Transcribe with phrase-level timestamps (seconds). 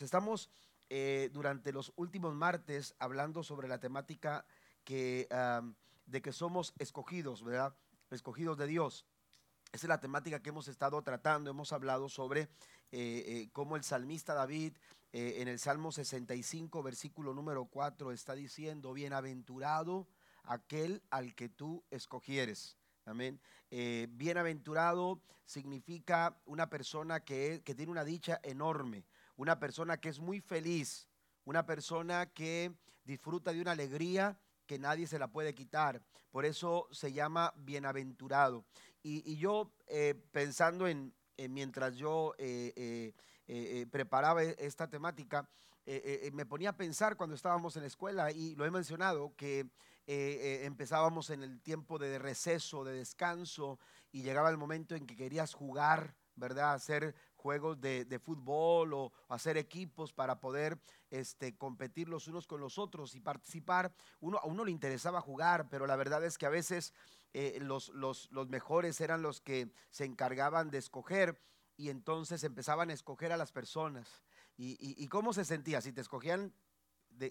[0.00, 0.48] Estamos
[0.90, 4.46] eh, durante los últimos martes hablando sobre la temática
[4.84, 5.28] que,
[6.06, 7.74] de que somos escogidos, ¿verdad?
[8.10, 9.06] Escogidos de Dios.
[9.72, 11.50] Esa es la temática que hemos estado tratando.
[11.50, 12.48] Hemos hablado sobre eh,
[12.92, 14.76] eh, cómo el salmista David
[15.10, 20.06] en el Salmo 65, versículo número 4, está diciendo, bienaventurado
[20.44, 22.76] aquel al que tú escogieres.
[23.06, 23.40] Amén.
[23.70, 29.06] bienaventurado significa una persona que, que tiene una dicha enorme
[29.38, 31.08] una persona que es muy feliz,
[31.44, 32.74] una persona que
[33.04, 36.02] disfruta de una alegría que nadie se la puede quitar.
[36.30, 38.66] Por eso se llama bienaventurado.
[39.02, 41.14] Y, yo eh, pensando en,
[41.48, 43.14] mientras yo eh,
[43.46, 45.48] eh, preparaba e, esta temática,
[46.34, 49.70] me ponía a pensar cuando estábamos en la escuela, y lo he mencionado, que
[50.06, 53.78] empezábamos en el tiempo de receso, de descanso,
[54.12, 56.74] y llegaba el momento en que querías jugar, ¿verdad?
[56.74, 62.78] Hacer juegos de, fútbol o hacer equipos para poder este, competir los unos con los
[62.78, 63.92] otros y participar.
[64.20, 66.92] Uno, a uno le interesaba jugar, pero la verdad es que a veces
[67.32, 71.40] eh, los, los, mejores eran los que se encargaban de escoger
[71.76, 74.24] y entonces empezaban a escoger a las personas.
[74.56, 75.80] ¿Y, cómo se sentía?
[75.80, 76.52] Si te escogían,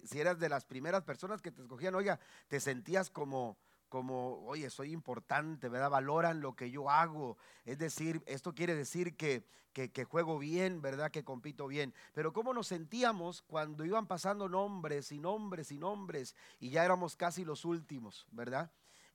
[0.04, 2.18] si eras de las primeras personas que te escogían, oiga,
[2.48, 3.58] te sentías como
[3.88, 5.90] como, oye, soy importante, ¿verdad?
[5.90, 7.36] Valoran lo que yo hago.
[7.64, 11.10] Es decir, esto quiere decir que, que, juego bien, ¿verdad?
[11.10, 11.94] Que compito bien.
[12.12, 17.16] Pero ¿cómo nos sentíamos cuando iban pasando nombres y nombres y nombres y ya éramos
[17.16, 18.70] casi los últimos, ¿verdad?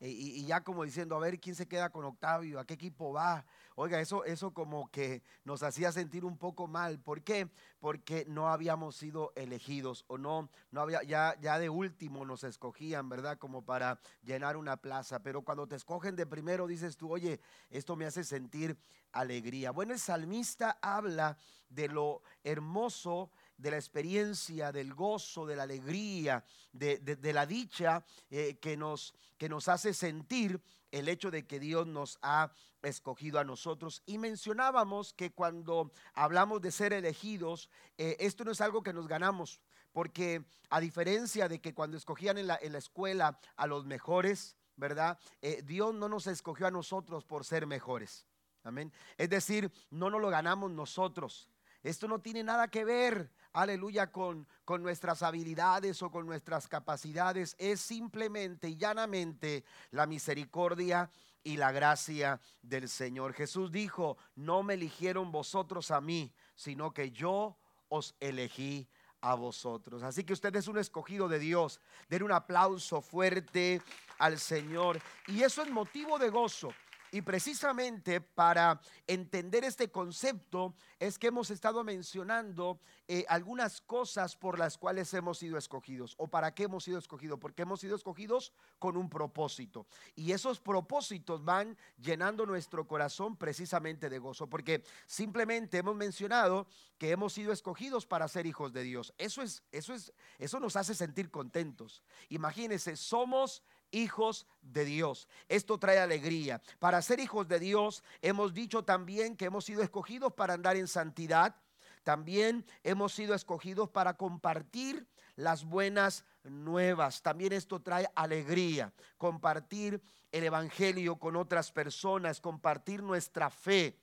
[0.05, 3.45] Y, ya como diciendo, a ver quién se queda con Octavio, a qué equipo va.
[3.75, 6.99] Oiga, eso, eso como que nos hacía sentir un poco mal.
[6.99, 7.49] ¿Por qué?
[7.79, 13.07] Porque no habíamos sido elegidos o no, no había, ya, ya de último nos escogían,
[13.07, 13.37] ¿verdad?
[13.37, 15.23] Como para llenar una plaza.
[15.23, 18.77] Pero cuando te escogen de primero, dices tú, oye, esto me hace sentir
[19.13, 19.71] alegría.
[19.71, 21.37] Bueno, el salmista habla
[21.69, 23.31] de lo hermoso
[23.63, 29.47] de la experiencia, del gozo, de la alegría, de, la dicha eh, que, nos, que
[29.47, 34.03] nos hace sentir el hecho de que Dios nos ha escogido a nosotros.
[34.05, 39.07] Y mencionábamos que cuando hablamos de ser elegidos, eh, esto no es algo que nos
[39.07, 39.61] ganamos,
[39.93, 44.57] porque a diferencia de que cuando escogían en la, en la escuela a los mejores,
[44.75, 45.17] ¿verdad?
[45.41, 48.25] Eh, Dios no nos escogió a nosotros por ser mejores.
[48.63, 48.91] Amén.
[49.17, 51.47] Es decir, no nos lo ganamos nosotros.
[51.83, 57.55] Esto no tiene nada que ver aleluya, con, con nuestras habilidades o con nuestras capacidades,
[57.59, 61.09] es simplemente y llanamente la misericordia
[61.43, 63.33] y la gracia del Señor.
[63.33, 67.57] Jesús dijo, no me eligieron vosotros a mí, sino que yo
[67.89, 68.87] os elegí
[69.21, 70.03] a vosotros.
[70.03, 71.79] Así que usted es un escogido de Dios.
[72.09, 73.81] Den un aplauso fuerte
[74.19, 74.99] al Señor.
[75.27, 76.73] Y eso es motivo de gozo.
[77.13, 84.57] Y precisamente para entender este concepto es que hemos estado mencionando eh, algunas cosas por
[84.57, 88.51] las cuales hemos sido escogidos o para qué hemos sido escogidos, porque hemos sido escogidos
[88.79, 89.85] con un propósito.
[90.15, 96.65] Y esos propósitos van llenando nuestro corazón precisamente de gozo, porque simplemente hemos mencionado
[96.97, 99.13] que hemos sido escogidos para ser hijos de Dios.
[99.19, 102.01] Eso es eso es eso nos hace sentir contentos.
[102.29, 103.61] Imagínense, somos
[103.93, 105.29] hijos de Dios.
[105.47, 106.61] Esto trae alegría.
[106.79, 110.87] Para ser hijos de Dios hemos dicho también que hemos sido escogidos para andar en
[110.87, 111.55] santidad.
[112.03, 117.21] También hemos sido escogidos para compartir las buenas nuevas.
[117.21, 118.91] También esto trae alegría.
[119.17, 120.01] Compartir
[120.31, 123.99] el Evangelio con otras personas, compartir nuestra fe,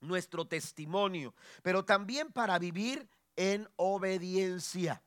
[0.00, 5.02] nuestro testimonio, pero también para vivir en obediencia.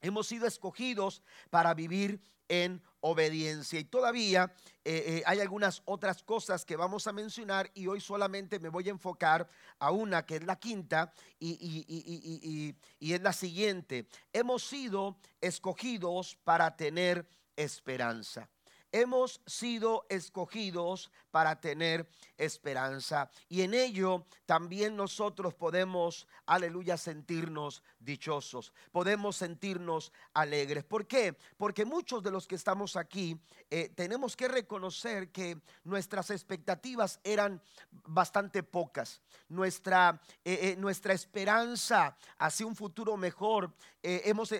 [0.00, 3.78] Hemos sido escogidos para vivir en obediencia.
[3.78, 4.52] Y todavía
[4.84, 8.88] eh, eh, hay algunas otras cosas que vamos a mencionar y hoy solamente me voy
[8.88, 14.08] a enfocar a una que es la quinta y, y es la siguiente.
[14.32, 18.48] Hemos sido escogidos para tener esperanza
[18.92, 23.30] hemos sido escogidos para tener esperanza.
[23.48, 28.72] Y en ello también nosotros podemos, aleluya, sentirnos dichosos.
[28.90, 30.84] Podemos sentirnos alegres.
[30.84, 31.36] ¿Por qué?
[31.56, 33.38] Porque muchos de los que estamos aquí
[33.68, 39.20] eh, tenemos que reconocer que nuestras expectativas eran bastante pocas.
[39.48, 43.72] Nuestra, eh, eh, nuestra esperanza hacia un futuro mejor.
[44.02, 44.52] hemos,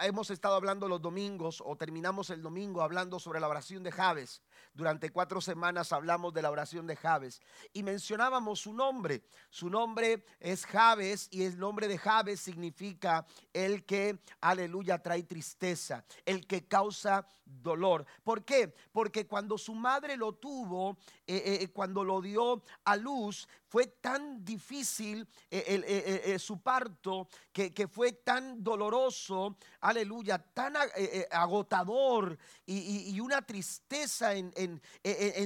[0.00, 4.42] hemos estado hablando los domingos o terminamos el domingo hablando sobre la oración de Javes.
[4.74, 7.40] Durante cuatro semanas hablamos de la oración de Javes
[7.72, 9.22] y mencionábamos su nombre.
[9.50, 16.04] Su nombre es Javes y el nombre de Javes significa el que, aleluya, trae tristeza,
[16.24, 18.06] el que causa dolor.
[18.22, 18.74] ¿Por qué?
[18.92, 24.44] Porque cuando su madre lo tuvo, eh, eh, cuando lo dio a luz, fue tan
[24.44, 30.74] difícil eh, su parto, que, fue tan doloroso, aleluya, tan
[31.30, 34.80] agotador y, una tristeza en,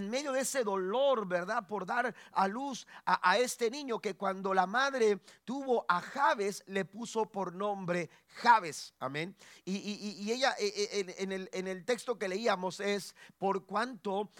[0.08, 1.66] medio de ese dolor, ¿verdad?
[1.66, 6.84] Por dar a luz a, este niño que cuando la madre tuvo a Javes le
[6.84, 9.36] puso por nombre Javes, amén.
[9.64, 14.30] Y, ella en, el, en el texto que leíamos es por cuanto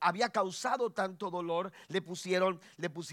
[0.00, 3.07] había causado tanto dolor, le pusieron, le pusieron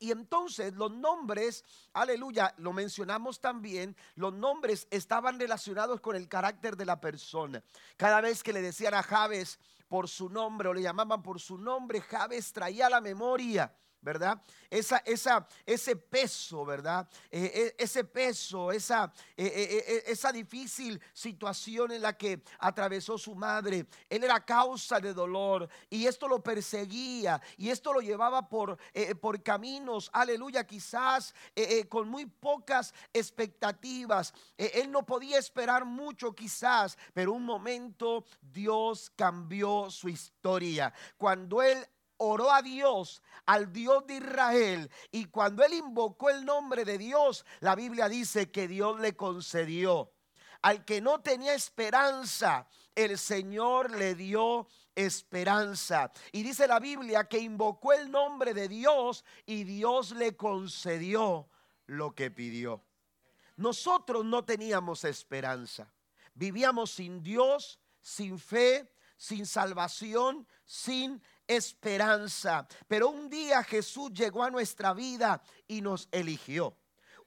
[0.00, 6.76] Y entonces los nombres, aleluya, lo mencionamos también, los nombres estaban relacionados con el carácter
[6.76, 7.62] de la persona.
[7.96, 9.58] Cada vez que le decían a Javes
[9.88, 13.72] por su nombre o le llamaban por su nombre, Javes traía la memoria
[14.02, 14.40] ¿verdad?
[14.68, 17.08] Esa, esa, ese peso, ¿verdad?
[17.30, 23.86] Eh, eh, ese peso, esa, eh, esa difícil situación en la que atravesó su madre.
[24.08, 28.78] Él era causa de dolor y esto lo perseguía y esto lo llevaba por,
[29.20, 31.34] por caminos, aleluya, quizás
[31.88, 34.32] con muy pocas expectativas.
[34.56, 40.92] él no podía esperar mucho quizás, pero un momento Dios cambió su historia.
[41.16, 41.86] Cuando él
[42.22, 47.44] oró a Dios, al Dios de Israel, y cuando él invocó el nombre de Dios,
[47.60, 50.12] la Biblia dice que Dios le concedió.
[50.62, 56.12] Al que no tenía esperanza, el Señor le dio esperanza.
[56.32, 61.48] Y dice la Biblia que invocó el nombre de Dios y Dios le concedió
[61.86, 62.84] lo que pidió.
[63.56, 65.90] Nosotros no teníamos esperanza.
[66.34, 71.22] Vivíamos sin Dios, sin fe, sin salvación, sin
[71.56, 72.66] esperanza.
[72.86, 76.76] Pero un día Jesús llegó a nuestra vida y nos eligió.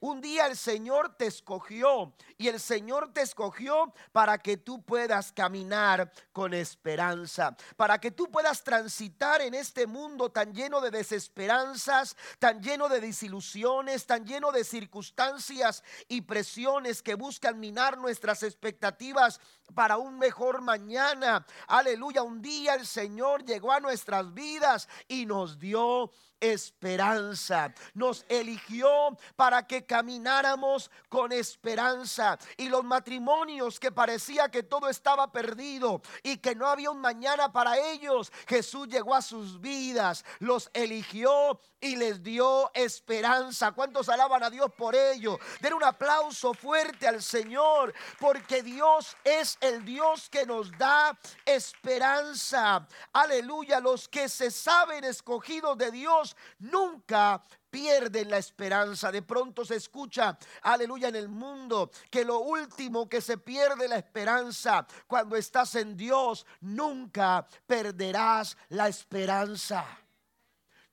[0.06, 5.32] Un día el Señor te escogió y el Señor te escogió para que tú puedas
[5.32, 12.18] caminar con esperanza, para que tú puedas transitar en este mundo tan lleno de desesperanzas,
[12.38, 19.40] tan lleno de desilusiones, tan lleno de circunstancias y presiones que buscan minar nuestras expectativas
[19.74, 21.46] para un mejor mañana.
[21.66, 26.10] Aleluya, un día el Señor llegó a nuestras vidas y nos dio
[26.52, 27.72] esperanza.
[27.94, 32.38] Nos eligió para que camináramos con esperanza.
[32.56, 37.52] Y los matrimonios que parecía que todo estaba perdido y que no había un mañana
[37.52, 43.72] para ellos, Jesús llegó a sus vidas, los eligió y les dio esperanza.
[43.72, 45.38] ¿Cuántos alaban a Dios por ello?
[45.60, 52.86] Den un aplauso fuerte al Señor, porque Dios es el Dios que nos da esperanza.
[53.12, 59.10] Aleluya, los que se saben escogidos de Dios nunca pierden la esperanza.
[59.10, 63.96] De pronto se escucha, aleluya, en el mundo que lo último que se pierde la
[63.96, 69.84] esperanza cuando estás en Dios, nunca perderás la esperanza.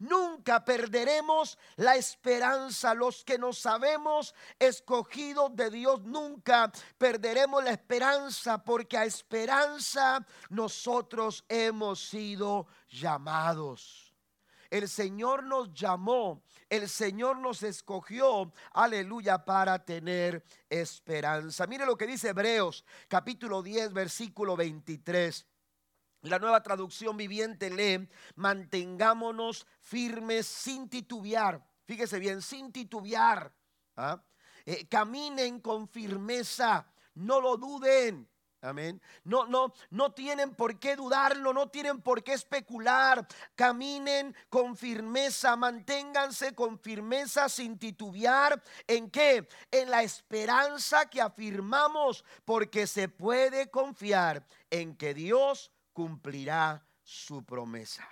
[0.01, 2.95] Nunca perderemos la esperanza.
[2.95, 11.45] Los que nos sabemos escogidos de Dios, nunca perderemos la esperanza porque a esperanza nosotros
[11.47, 14.10] hemos sido llamados.
[14.71, 21.67] El Señor nos llamó, el Señor nos escogió, aleluya, para tener esperanza.
[21.67, 25.45] Mire lo que dice Hebreos capítulo 10, versículo 23.
[26.21, 31.61] La nueva traducción viviente lee, mantengámonos firmes sin titubear.
[31.83, 33.53] Fíjese bien, sin titubear.
[33.97, 34.23] ¿ah?
[34.65, 38.30] Eh, caminen con firmeza, no lo duden.
[38.63, 39.01] Amén.
[39.23, 43.27] No, no, no tienen por qué dudarlo, no tienen por qué especular.
[43.55, 48.61] Caminen con firmeza, manténganse con firmeza sin titubear.
[48.85, 49.49] ¿En qué?
[49.71, 58.07] En la esperanza que afirmamos, porque se puede confiar en que Dios cumplirá su promesa.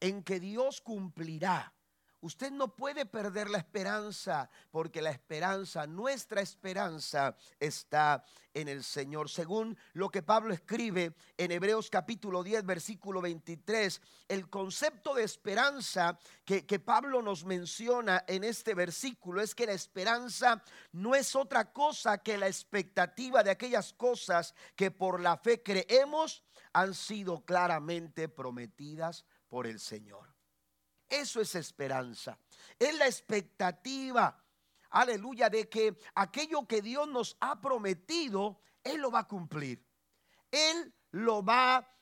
[0.00, 1.74] En que Dios cumplirá.
[2.22, 8.22] Usted no puede perder la esperanza porque la esperanza, nuestra esperanza está
[8.52, 9.30] en el Señor.
[9.30, 16.18] Según lo que Pablo escribe en Hebreos capítulo 10, versículo 23, el concepto de esperanza
[16.44, 20.62] que, que Pablo nos menciona en este versículo es que la esperanza
[20.92, 26.42] no es otra cosa que la expectativa de aquellas cosas que por la fe creemos
[26.74, 30.29] han sido claramente prometidas por el Señor.
[31.10, 32.38] Eso es esperanza.
[32.78, 34.42] Es la expectativa,
[34.90, 39.84] aleluya, de que aquello que Dios nos ha prometido, Él lo va a cumplir.
[40.50, 41.99] Él lo va a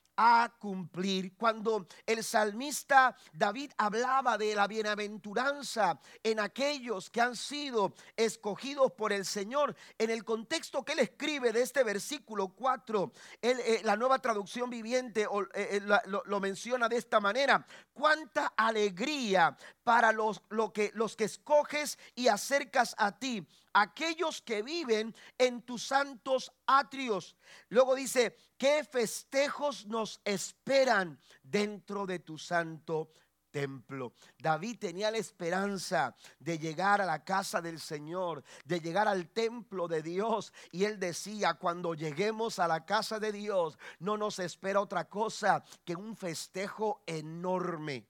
[0.59, 1.37] cumplir.
[1.37, 9.13] Cuando el salmista David hablaba de la bienaventuranza en aquellos que han sido escogidos por
[9.13, 14.19] el Señor, en el contexto que él escribe de este versículo 4, eh, la nueva
[14.19, 17.65] traducción viviente eh, eh, lo, lo, menciona de esta manera.
[17.93, 24.63] Cuánta alegría para los, lo que, los que escoges y acercas a ti aquellos que
[24.63, 27.37] viven en tus santos atrios.
[27.69, 33.11] Luego dice, ¿qué festejos nos esperan dentro de tu santo
[33.51, 34.13] templo.
[34.39, 39.89] David tenía la esperanza de llegar a la casa del Señor, de llegar al templo
[39.89, 40.53] de Dios.
[40.71, 45.65] Y él decía, cuando lleguemos a la casa de Dios, no nos espera otra cosa
[45.85, 48.07] que un festejo enorme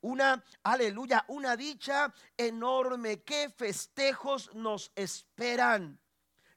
[0.00, 3.22] una, aleluya, una dicha enorme.
[3.22, 5.98] ¿Qué festejos nos esperan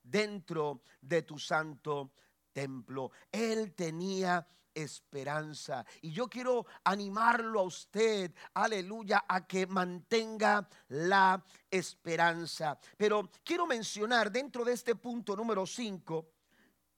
[0.03, 2.13] dentro de tu santo
[2.51, 3.11] templo?
[3.31, 5.85] Él tenía esperanza.
[6.01, 12.79] Y yo quiero animarlo a usted, aleluya, a que mantenga la esperanza.
[12.97, 16.29] Pero quiero mencionar dentro de este punto número 5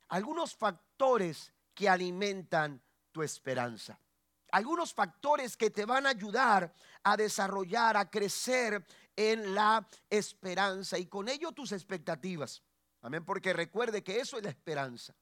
[0.09, 2.81] algunos factores que alimentan
[3.11, 3.97] tu esperanza
[4.51, 11.07] algunos factores que te van a ayudar a desarrollar, a crecer en la esperanza y
[11.07, 12.61] con ello tus expectativas.
[13.01, 15.15] Amén, porque recuerde que eso es la esperanza.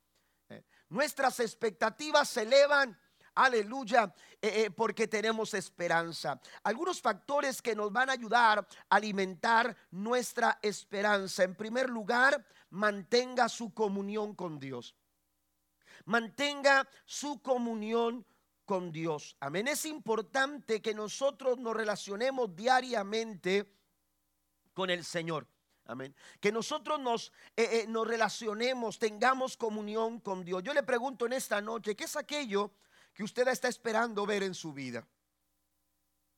[0.50, 2.98] Eh, nuestras expectativas se elevan.
[3.36, 6.41] Aleluya, eh, eh, porque tenemos esperanza.
[6.63, 8.59] Algunos factores que nos van a ayudar
[8.89, 11.43] a alimentar nuestra esperanza.
[11.43, 14.95] En primer lugar, mantenga su comunión con Dios.
[16.05, 18.25] Mantenga su comunión
[18.69, 19.35] con Dios.
[19.39, 19.67] Amén.
[19.67, 23.73] Es importante que nosotros nos relacionemos diariamente
[24.75, 25.47] con el Señor.
[25.85, 26.15] Amén.
[26.39, 30.61] Que nosotros nos, eh, eh, nos relacionemos, tengamos comunión con Dios.
[30.61, 32.71] Yo le pregunto en esta noche, ¿qué es aquello
[33.11, 35.07] que usted está esperando ver en su vida?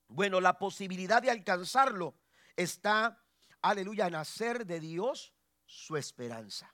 [0.07, 2.15] Bueno, la posibilidad de alcanzarlo
[2.55, 3.21] está,
[3.61, 5.33] aleluya, en hacer de Dios
[5.65, 6.73] su esperanza.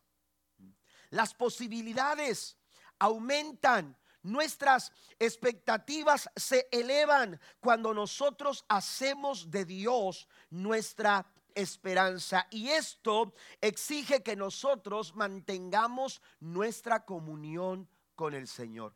[1.09, 2.59] Las posibilidades
[2.99, 12.47] aumentan Nuestras expectativas se elevan cuando nosotros hacemos de Dios nuestra esperanza.
[12.51, 18.93] Y esto exige que nosotros mantengamos nuestra comunión con el Señor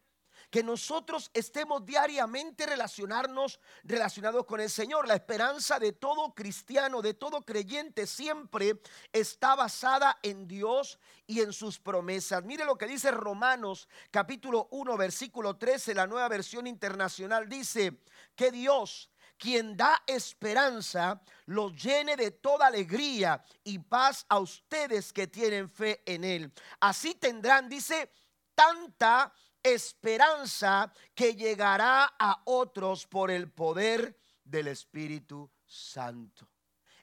[0.52, 5.08] que nosotros estemos diariamente relacionarnos relacionados con el Señor.
[5.08, 8.82] La esperanza de todo cristiano, de todo creyente siempre
[9.14, 12.44] está basada en Dios y en sus promesas.
[12.44, 18.02] Mire lo que dice Romanos capítulo 1 versículo 13, la nueva versión internacional dice
[18.36, 25.26] que Dios quien da esperanza, los llene de toda alegría y paz a ustedes que
[25.26, 26.54] tienen fe en Él.
[26.80, 28.12] Así tendrán, dice,
[28.54, 36.48] tanta esperanza que llegará a otros por el poder del Espíritu Santo.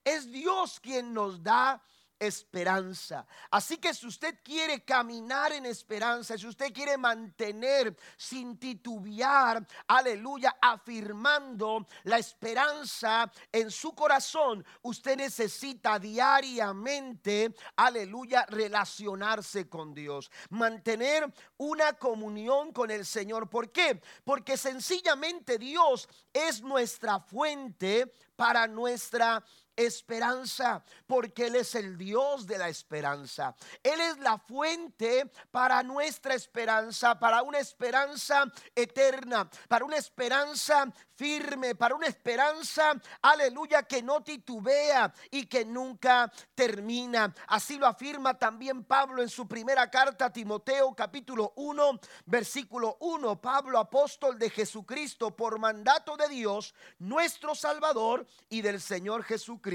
[0.04, 1.82] Es Dios quien nos da
[2.18, 3.26] esperanza.
[3.50, 10.56] Así que si usted quiere caminar en esperanza, si usted quiere mantener sin titubear, aleluya,
[10.60, 21.94] afirmando la esperanza en su corazón, usted necesita diariamente, aleluya, relacionarse con Dios, mantener una
[21.94, 23.48] comunión con el Señor.
[23.48, 24.00] ¿Por qué?
[24.24, 29.44] Porque sencillamente Dios es nuestra fuente para nuestra
[29.78, 33.54] esperanza, porque Él es el Dios de la esperanza.
[33.82, 38.44] Él es la fuente para nuestra esperanza, para una esperanza
[38.74, 42.92] eterna, para una esperanza firme, para una esperanza,
[43.22, 47.34] aleluya, que no titubea y que nunca termina.
[47.48, 53.40] Así lo afirma también Pablo en su primera carta a Timoteo capítulo 1, versículo 1.
[53.40, 59.67] Pablo, apóstol de Jesucristo, por mandato de Dios, nuestro Salvador y del Señor Jesucristo,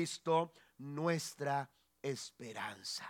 [0.78, 1.70] nuestra
[2.02, 3.10] esperanza.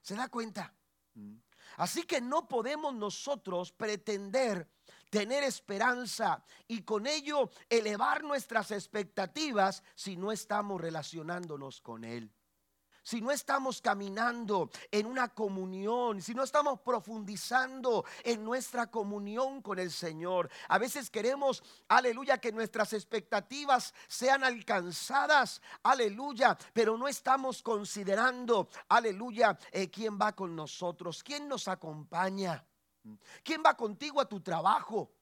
[0.00, 0.74] ¿Se da cuenta?
[1.14, 1.36] Mm.
[1.78, 4.68] Así que no podemos nosotros pretender
[5.10, 12.35] tener esperanza y con ello elevar nuestras expectativas si no estamos relacionándonos con Él
[13.06, 19.78] si no estamos caminando en una comunión, si no estamos profundizando en nuestra comunión con
[19.78, 20.50] el Señor.
[20.66, 29.56] A veces queremos, aleluya, que nuestras expectativas sean alcanzadas, aleluya, pero no estamos considerando, aleluya,
[29.70, 32.66] eh, quién va con nosotros, quién nos acompaña,
[33.44, 35.12] quién va contigo a tu trabajo,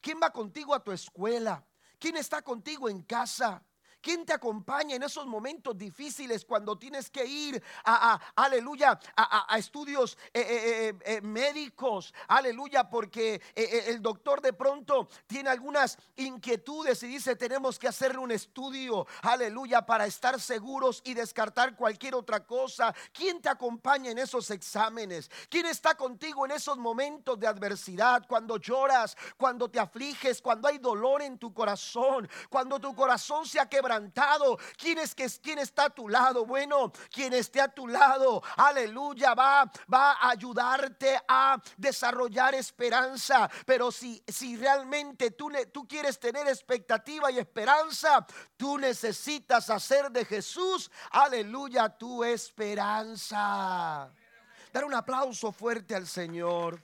[0.00, 1.66] quién va contigo a tu escuela,
[1.98, 3.64] quién está contigo en casa.
[4.02, 10.18] ¿Quién te acompaña en esos momentos difíciles cuando tienes que ir a, aleluya, a, estudios
[10.34, 12.12] eh, eh, eh, médicos?
[12.26, 18.32] Aleluya, porque el doctor de pronto tiene algunas inquietudes y dice, tenemos que hacerle un
[18.32, 22.92] estudio, aleluya, para estar seguros y descartar cualquier otra cosa.
[23.12, 25.30] ¿Quién te acompaña en esos exámenes?
[25.48, 28.26] ¿Quién está contigo en esos momentos de adversidad?
[28.26, 33.60] Cuando lloras, cuando te afliges, cuando hay dolor en tu corazón, cuando tu corazón se
[33.60, 34.58] ha quebrantado.
[34.76, 36.46] ¿Quién que quién está a tu lado?
[36.46, 43.90] Bueno, quien esté a tu lado, aleluya, va va a ayudarte a desarrollar esperanza, pero
[43.90, 50.90] si si realmente tú tú quieres tener expectativa y esperanza, tú necesitas hacer de Jesús,
[51.10, 54.10] aleluya, tu esperanza.
[54.72, 56.80] Dar un aplauso fuerte al Señor.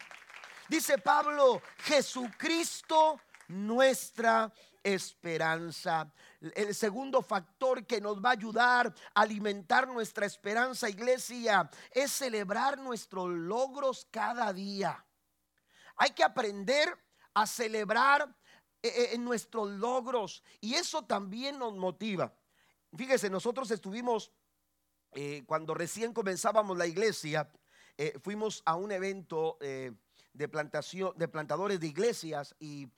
[0.68, 6.12] Dice Pablo, Jesucristo nuestra esperanza.
[6.40, 12.78] El segundo factor que nos va a ayudar a alimentar nuestra esperanza, iglesia, es celebrar
[12.78, 15.04] nuestros logros cada día.
[15.96, 16.96] Hay que aprender
[17.34, 18.34] a celebrar
[18.82, 22.32] eh, eh, nuestros logros y eso también nos motiva.
[22.96, 24.32] Fíjese, nosotros estuvimos,
[25.12, 27.50] eh, cuando recién comenzábamos la iglesia,
[28.22, 32.88] fuimos a un evento de plantación, de plantadores de iglesias y,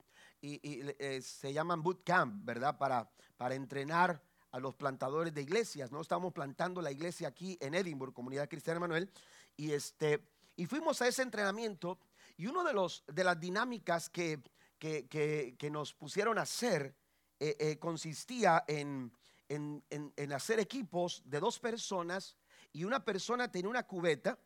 [0.42, 2.78] eh, se llaman bootcamp, ¿verdad?
[2.78, 6.00] Para, para entrenar a los plantadores de iglesias, ¿no?
[6.00, 9.10] Estamos plantando la iglesia aquí en Edinburgh, Comunidad Cristiana Manuel,
[9.56, 11.98] y este, y fuimos a ese entrenamiento
[12.36, 14.40] y uno de los de las dinámicas que,
[14.78, 16.94] que, nos pusieron a hacer
[17.38, 19.12] eh, eh, consistía en,
[19.48, 22.36] en, en hacer equipos de dos personas
[22.72, 24.38] y una persona tenía una cubeta,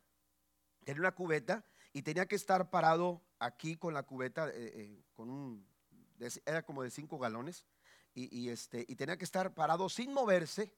[0.84, 4.50] tenía una cubeta y tenía que estar parado aquí con la cubeta,
[5.14, 5.64] con un,
[6.44, 7.64] era como de cinco galones,
[8.16, 10.73] y, este, y tenía que estar parado sin moverse,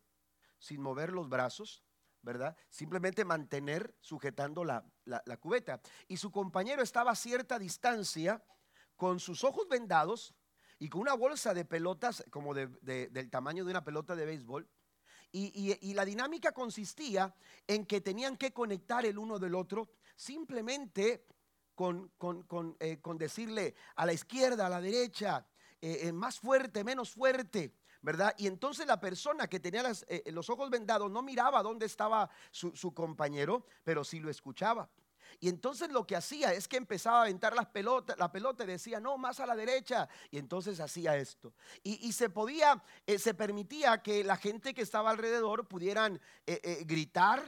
[0.59, 1.85] sin mover los brazos,
[2.23, 2.57] ¿verdad?
[2.71, 4.85] Simplemente mantener sujetando la,
[5.38, 5.81] cubeta.
[6.09, 8.43] Y su compañero estaba a cierta distancia,
[8.97, 10.35] con sus ojos vendados
[10.78, 14.66] y con una bolsa de pelotas como del tamaño de una pelota de béisbol.
[15.31, 17.35] Y, y, la dinámica consistía
[17.66, 21.26] en que tenían que conectar el uno del otro simplemente
[21.76, 22.11] con,
[22.80, 25.47] eh, con, decirle a la izquierda, a la derecha,
[25.80, 27.75] eh, eh, más fuerte, menos fuerte.
[28.02, 28.35] ¿verdad?
[28.38, 29.83] Y entonces la persona que tenía
[30.26, 34.88] los ojos vendados no miraba dónde estaba su, compañero, pero sí lo escuchaba.
[35.40, 38.68] Y entonces lo que hacía es que empezaba a aventar las pelotas, la pelota y
[38.68, 40.09] decía, no, más a la derecha.
[40.31, 41.53] Y entonces hacía esto.
[41.83, 42.81] Y, se podía,
[43.18, 46.20] se permitía que la gente que estaba alrededor pudieran
[46.85, 47.42] gritar,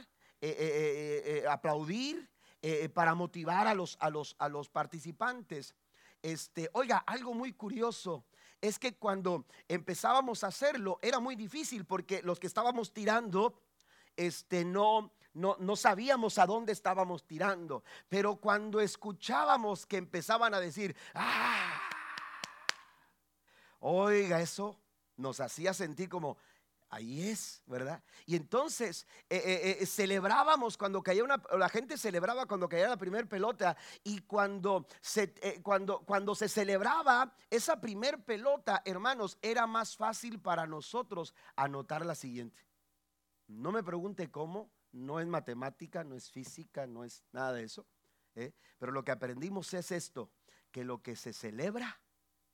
[1.47, 2.29] aplaudir,
[2.61, 5.75] eh, para motivar a los, a los, a los participantes.
[6.21, 8.25] Este, oiga, algo muy curioso
[8.61, 13.61] es que cuando empezábamos a hacerlo era muy difícil porque los que estábamos tirando
[14.17, 17.83] este, no, no, no sabíamos a dónde estábamos tirando.
[18.09, 21.79] Pero cuando escuchábamos que empezaban a decir, ¡ah!
[23.79, 24.77] Oiga, eso
[25.15, 26.37] nos hacía sentir como,
[26.91, 28.03] Ahí es, ¿verdad?
[28.25, 32.97] Y entonces eh, eh, eh, celebrábamos cuando caía una, la gente celebraba cuando caía la
[32.97, 39.95] primera pelota y cuando se, cuando, cuando se celebraba esa primer pelota, hermanos, era más
[39.95, 42.65] fácil para nosotros anotar la siguiente.
[43.45, 47.85] No me pregunte cómo, no es matemática, no es física, no es nada de eso.
[48.79, 50.31] Pero lo que aprendimos es esto,
[50.71, 52.01] que lo que se celebra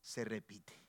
[0.02, 0.85] se repite.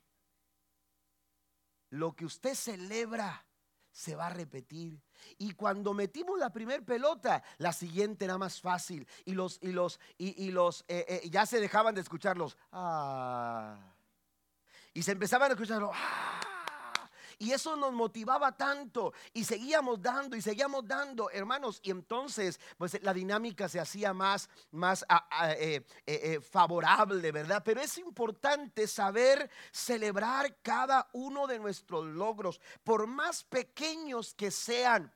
[1.96, 3.44] Lo que usted celebra
[3.90, 5.00] se va a repetir.
[5.38, 9.08] Y cuando metimos la primer pelota, la siguiente era más fácil.
[9.24, 12.58] Y los, y los, y, los eh, eh, ya se dejaban de escucharlos.
[12.72, 13.78] Ah.
[14.92, 15.90] Y se empezaban a escucharlos.
[15.94, 16.55] Ah.
[17.38, 21.80] Y eso nos motivaba tanto y seguíamos dando y seguíamos dando, hermanos.
[21.82, 27.30] Y entonces, pues la dinámica se hacía más, más ah, ah, eh, eh, eh, favorable,
[27.32, 27.62] ¿verdad?
[27.62, 35.12] Pero es importante saber celebrar cada uno de nuestros logros, por más pequeños que sean.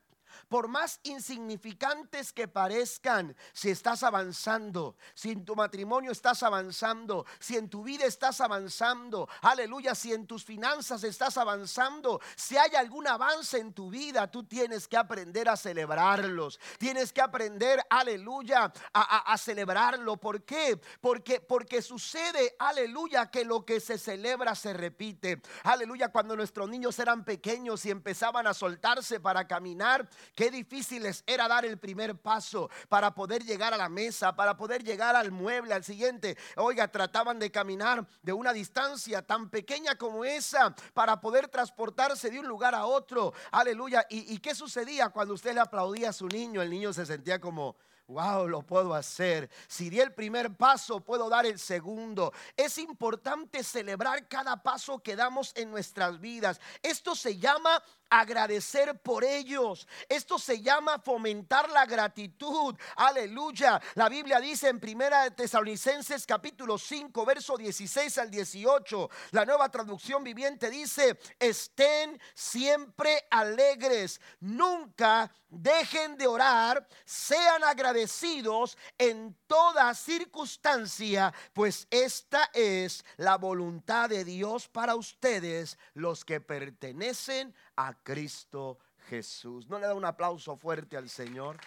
[0.47, 7.57] Por más insignificantes que parezcan, si estás avanzando, si en tu matrimonio estás avanzando, si
[7.57, 13.07] en tu vida estás avanzando, aleluya, si en tus finanzas estás avanzando, si hay algún
[13.07, 16.59] avance en tu vida, tú tienes que aprender a celebrarlos.
[16.77, 20.17] Tienes que aprender, aleluya, a, celebrarlo.
[20.17, 20.79] ¿Por qué?
[20.99, 25.41] Porque, porque sucede, aleluya, que lo que se celebra se repite.
[25.63, 31.47] Aleluya, cuando nuestros niños eran pequeños y empezaban a soltarse para caminar, Qué difíciles era
[31.47, 35.73] dar el primer paso para poder llegar a la mesa, para poder llegar al mueble,
[35.73, 36.37] al siguiente.
[36.57, 42.39] Oiga, trataban de caminar de una distancia tan pequeña como esa para poder transportarse de
[42.39, 43.33] un lugar a otro.
[43.51, 44.05] Aleluya.
[44.09, 46.61] ¿Y, y qué sucedía cuando usted le aplaudía a su niño?
[46.61, 47.75] El niño se sentía como
[48.11, 49.49] wow, lo puedo hacer.
[49.67, 52.33] Si di el primer paso, puedo dar el segundo.
[52.55, 56.59] Es importante celebrar cada paso que damos en nuestras vidas.
[56.83, 57.81] Esto se llama
[58.11, 59.87] agradecer por ellos.
[60.09, 62.75] Esto se llama fomentar la gratitud.
[62.97, 63.81] Aleluya.
[63.95, 69.09] La Biblia dice en Primera de Tesalonicenses capítulo 5, verso 16 al 18.
[69.31, 79.37] La nueva traducción viviente dice, "Estén siempre alegres, nunca dejen de orar, sean agradecidos en
[79.47, 87.70] toda circunstancia, pues esta es la voluntad de Dios para ustedes, los que pertenecen a
[88.03, 88.77] Cristo
[89.09, 89.67] Jesús.
[89.67, 91.57] ¿No le da un aplauso fuerte al Señor?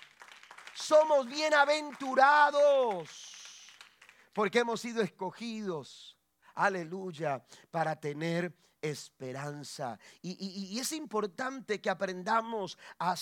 [0.74, 3.08] Somos bienaventurados
[4.32, 6.16] porque hemos sido escogidos,
[6.54, 9.98] aleluya, para tener esperanza.
[10.20, 13.14] Y, es importante que aprendamos a,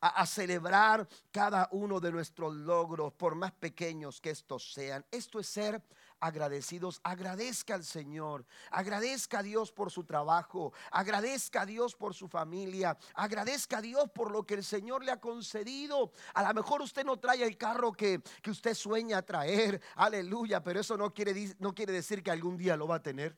[0.00, 5.06] a, celebrar cada uno de nuestros logros, por más pequeños que estos sean.
[5.10, 5.82] Esto es ser
[6.22, 7.00] agradecidos.
[7.02, 12.96] Agradezca al Señor, agradezca a Dios por su trabajo, agradezca a Dios por su familia,
[13.14, 16.12] agradezca a Dios por lo que el Señor le ha concedido.
[16.34, 20.78] A lo mejor usted no trae el carro que, que usted sueña traer, aleluya, pero
[20.78, 23.36] eso no quiere, no quiere decir que algún día lo va a tener.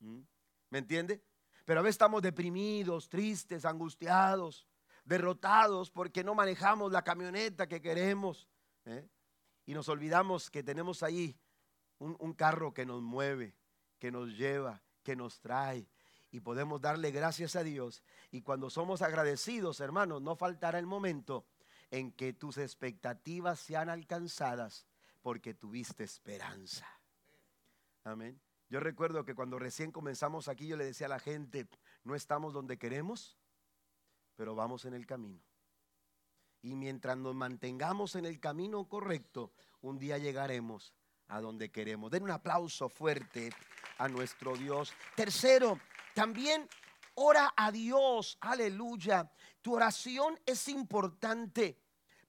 [0.00, 0.20] ¿Mm?
[0.70, 1.22] ¿Me entiende?
[1.64, 4.66] Pero a veces estamos deprimidos, tristes, angustiados,
[5.04, 8.48] derrotados porque no manejamos la camioneta que queremos.
[8.86, 9.08] ¿eh?
[9.66, 11.38] Y nos olvidamos que tenemos ahí
[11.98, 13.54] un, carro que nos mueve,
[13.98, 15.88] que nos lleva, que nos trae.
[16.30, 18.02] Y podemos darle gracias a Dios.
[18.30, 21.46] Y cuando somos agradecidos, hermanos, no faltará el momento
[21.90, 24.86] en que tus expectativas sean alcanzadas
[25.22, 26.86] porque tuviste esperanza.
[28.02, 28.40] Amén.
[28.68, 31.68] Yo recuerdo que cuando recién comenzamos aquí, yo le decía a la gente,
[32.02, 33.38] no estamos donde queremos,
[34.36, 35.40] pero vamos en el camino.
[36.64, 40.94] Y mientras nos mantengamos en el camino correcto, un día llegaremos
[41.28, 42.10] a donde queremos.
[42.10, 43.50] Den un aplauso fuerte
[43.98, 44.94] a nuestro Dios.
[45.14, 45.78] Tercero,
[46.14, 46.66] también
[47.16, 48.38] ora a Dios.
[48.40, 49.30] Aleluya.
[49.60, 51.78] Tu oración es importante.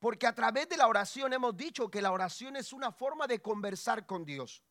[0.01, 3.41] Porque a través de la oración hemos dicho que la oración es una forma de
[3.41, 4.61] conversar con Dios.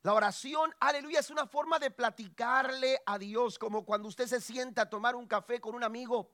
[0.00, 4.82] La oración, aleluya, es una forma de platicarle a Dios, como cuando usted se sienta
[4.82, 6.30] a tomar un café con un amigo,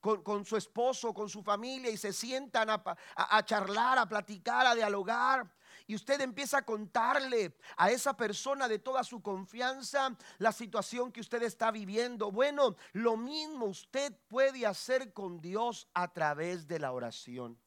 [0.00, 5.50] con, su esposo, con su familia, y se sientan a charlar, a platicar, a dialogar
[5.90, 11.20] y usted empieza a contarle a esa persona de toda su confianza la situación que
[11.20, 12.30] usted está viviendo.
[12.30, 17.58] Bueno, lo mismo usted puede hacer con Dios a través de la oración.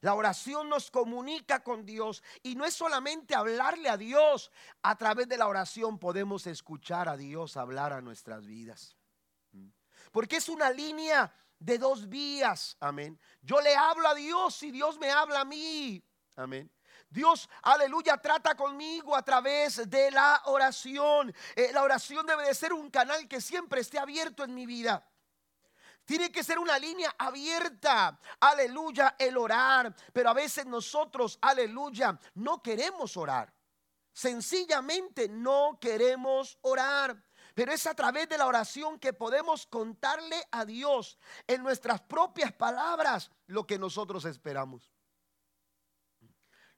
[0.00, 4.50] La oración nos comunica con Dios y no es solamente hablarle a Dios,
[4.82, 8.96] a través de la oración podemos escuchar a Dios hablar a nuestras vidas.
[10.10, 11.32] Porque es una línea
[11.64, 13.18] de dos vías, amén.
[13.40, 16.02] Yo le hablo a Dios y Dios me habla a mí,
[16.36, 16.70] amén.
[17.08, 21.32] Dios, aleluya, trata conmigo a través de la oración.
[21.54, 25.06] Eh, la oración debe de ser un canal que siempre esté abierto en mi vida.
[26.04, 29.94] Tiene que ser una línea abierta, aleluya, el orar.
[30.12, 33.52] Pero a veces nosotros, aleluya, no queremos orar.
[34.12, 37.22] Sencillamente no queremos orar.
[37.54, 42.52] Pero es a través de la oración que podemos contarle a Dios en nuestras propias
[42.52, 44.92] palabras lo que nosotros esperamos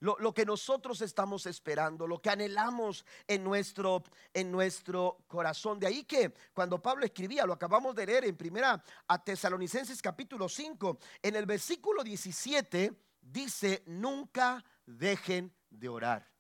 [0.05, 4.03] lo, que nosotros estamos esperando, lo que anhelamos en nuestro,
[4.35, 5.81] en nuestro corazón.
[5.81, 10.49] De ahí que cuando Pablo escribía, lo acabamos de leer en primera a Tesalonicenses capítulo
[10.49, 16.31] 5, en el versículo 17 dice, nunca dejen de orar.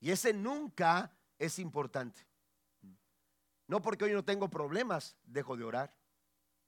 [0.00, 2.26] Y ese nunca es importante.
[3.66, 5.94] No porque hoy no tengo problemas, dejo de orar.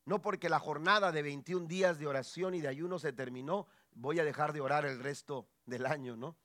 [0.04, 4.20] No porque la jornada de 21 días de oración y de ayuno se terminó, voy
[4.20, 6.36] a dejar de orar el resto del año, ¿no?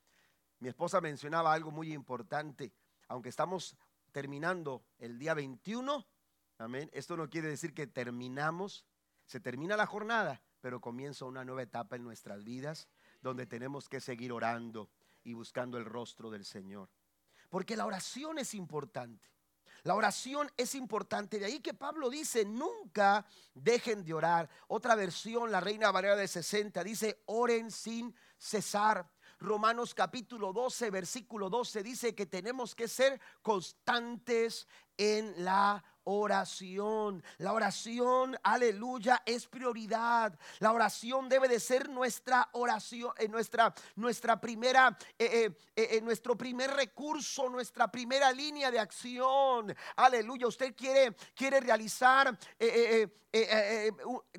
[0.60, 2.72] Mi esposa mencionaba algo muy importante.
[3.08, 3.76] Aunque estamos
[4.12, 6.06] terminando el día 21,
[6.58, 8.86] amén, esto no quiere decir que terminamos,
[9.26, 12.88] se termina la jornada, pero comienza una nueva etapa en nuestras vidas
[13.20, 14.90] donde tenemos que seguir orando
[15.22, 16.88] y buscando el rostro del Señor.
[17.48, 19.28] Porque la oración es importante.
[19.82, 21.38] La oración es importante.
[21.38, 24.48] De ahí que Pablo dice, nunca dejen de orar.
[24.68, 29.10] Otra versión, la Reina Valera de 60, dice, oren sin cesar.
[29.40, 37.22] Romanos capítulo 12, versículo 12 dice que tenemos que ser constantes en la oración.
[37.38, 40.38] La oración, aleluya, es prioridad.
[40.58, 46.70] La oración debe de ser nuestra oración, eh, nuestra, nuestra primera, eh, eh, nuestro primer
[46.70, 49.74] recurso, nuestra primera línea de acción.
[49.96, 50.46] Aleluya.
[50.46, 52.36] Usted quiere, quiere realizar,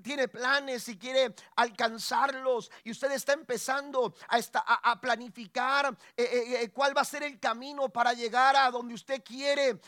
[0.04, 5.98] tiene planes y quiere alcanzarlos y usted está empezando a, a planificar
[6.74, 9.80] cuál va a ser el camino para llegar a donde usted quiere,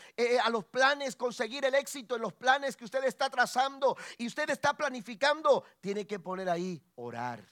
[0.42, 4.48] a los planes, conseguir el éxito en los planes que usted está trazando y usted
[4.50, 7.44] está planificando, tiene que poner ahí orar.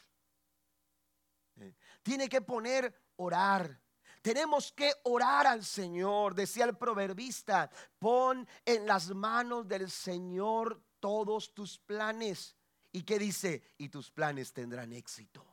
[1.56, 3.80] Eh, tiene que poner orar.
[4.22, 11.52] Tenemos que orar al Señor, decía el proverbista, pon en las manos del Señor todos
[11.52, 12.56] tus planes.
[12.92, 13.62] ¿Y qué dice?
[13.78, 15.51] Y tus planes tendrán éxito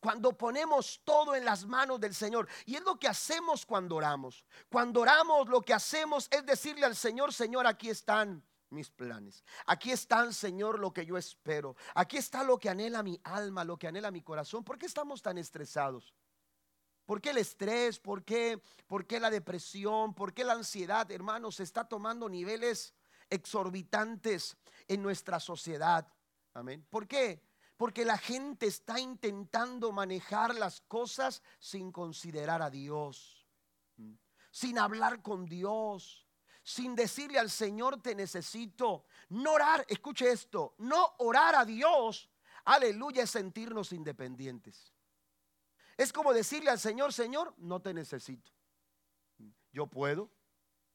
[0.00, 2.48] cuando ponemos todo en las manos del Señor.
[2.66, 4.44] Y es lo que hacemos cuando oramos.
[4.70, 9.44] Cuando oramos lo que hacemos es decirle al Señor, Señor, aquí están mis planes.
[9.66, 11.76] Aquí están, Señor, lo que yo espero.
[11.94, 14.64] Aquí está lo que anhela mi alma, lo que anhela mi corazón.
[14.64, 16.14] ¿Por qué estamos tan estresados?
[17.06, 17.98] ¿Por qué el estrés?
[17.98, 20.14] ¿Por qué, ¿Por qué la depresión?
[20.14, 22.92] ¿Por qué la ansiedad, hermanos, está tomando niveles
[23.30, 24.56] exorbitantes
[24.86, 26.06] en nuestra sociedad?
[26.52, 26.86] Amén.
[26.90, 27.47] ¿Por qué?
[27.78, 33.46] Porque la gente está intentando manejar las cosas sin considerar a Dios,
[34.50, 36.28] sin hablar con Dios,
[36.64, 39.06] sin decirle al Señor te necesito.
[39.30, 42.28] No orar, escuche esto, no orar a Dios,
[42.64, 44.92] aleluya, es sentirnos independientes.
[45.96, 48.52] Es como decirle al Señor, Señor, no te necesito.
[49.72, 50.30] Yo puedo,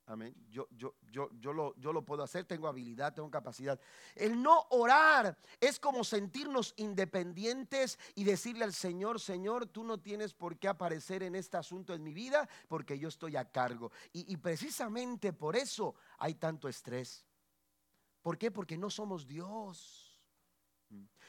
[0.05, 0.35] Amén.
[0.49, 3.79] Yo, yo, yo, yo, lo, yo lo puedo hacer, tengo habilidad, tengo capacidad.
[4.15, 10.33] El no orar es como sentirnos independientes y decirle al Señor, Señor, tú no tienes
[10.33, 13.91] por qué aparecer en este asunto en mi vida porque yo estoy a cargo.
[14.11, 17.25] Y, y precisamente por eso hay tanto estrés.
[18.21, 18.51] ¿Por qué?
[18.51, 20.21] Porque no somos Dios.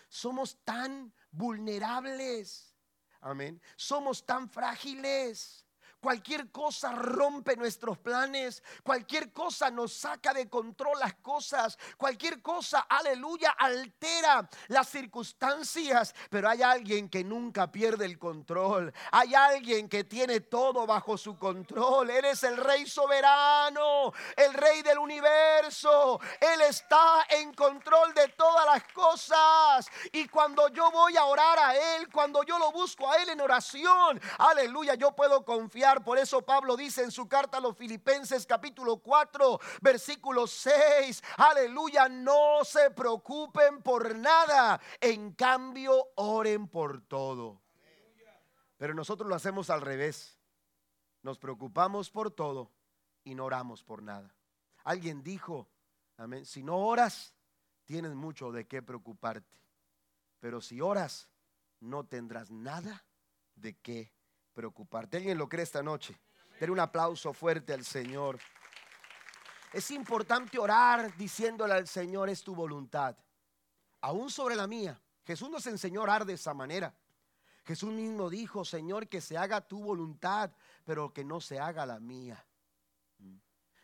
[0.09, 2.75] Somos tan vulnerables.
[3.21, 3.61] Amén.
[3.77, 5.64] Somos tan frágiles.
[6.05, 8.63] Cualquier cosa rompe nuestros planes.
[8.83, 11.79] Cualquier cosa nos saca de control las cosas.
[11.97, 16.15] Cualquier cosa, aleluya, altera las circunstancias.
[16.29, 18.93] Pero hay alguien que nunca pierde el control.
[19.13, 22.11] Hay alguien que tiene todo bajo su control.
[22.11, 26.21] Eres el rey soberano, el rey del universo.
[26.39, 29.89] Él está en control de todas las cosas.
[30.13, 33.41] Y cuando yo voy a orar a Él, cuando yo lo busco a Él en
[33.41, 38.47] oración, aleluya, yo puedo confiar por eso Pablo dice en su carta a los Filipenses
[38.47, 47.61] capítulo 4, versículo 6, aleluya, no se preocupen por nada, en cambio oren por todo.
[48.77, 50.39] Pero nosotros lo hacemos al revés.
[51.23, 52.71] Nos preocupamos por todo
[53.23, 54.35] y no oramos por nada.
[54.85, 55.69] Alguien dijo,
[56.17, 57.35] amén, si no oras,
[57.85, 59.59] tienes mucho de qué preocuparte.
[60.41, 61.31] Pero si oras,
[61.81, 63.07] no tendrás nada
[63.55, 64.13] de qué
[64.55, 65.19] preocuparte.
[65.19, 66.19] ¿Alguien lo cree esta noche?
[66.59, 68.39] Denle un aplauso fuerte al Señor.
[69.73, 73.17] Es importante orar diciéndole al Señor es tu voluntad,
[74.01, 74.99] aún sobre la mía.
[75.25, 76.95] Jesús nos enseñó a orar de esa manera.
[77.65, 80.53] Jesús mismo dijo, Señor, que se haga tu voluntad,
[80.85, 82.47] pero que no se haga la mía.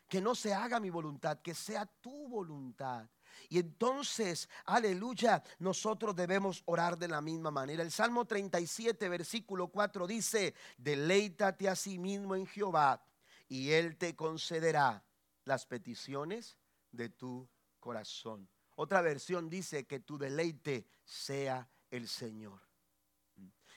[0.06, 3.08] Que no se haga mi voluntad, que sea tu voluntad.
[3.48, 7.82] Y entonces, aleluya, nosotros debemos orar de la misma manera.
[7.82, 13.04] El Salmo 37, versículo 4 dice, deleítate a sí mismo en Jehová
[13.48, 15.04] y Él te concederá
[15.44, 16.56] las peticiones
[16.92, 18.48] de tu corazón.
[18.76, 22.60] Otra versión dice que tu deleite sea el Señor.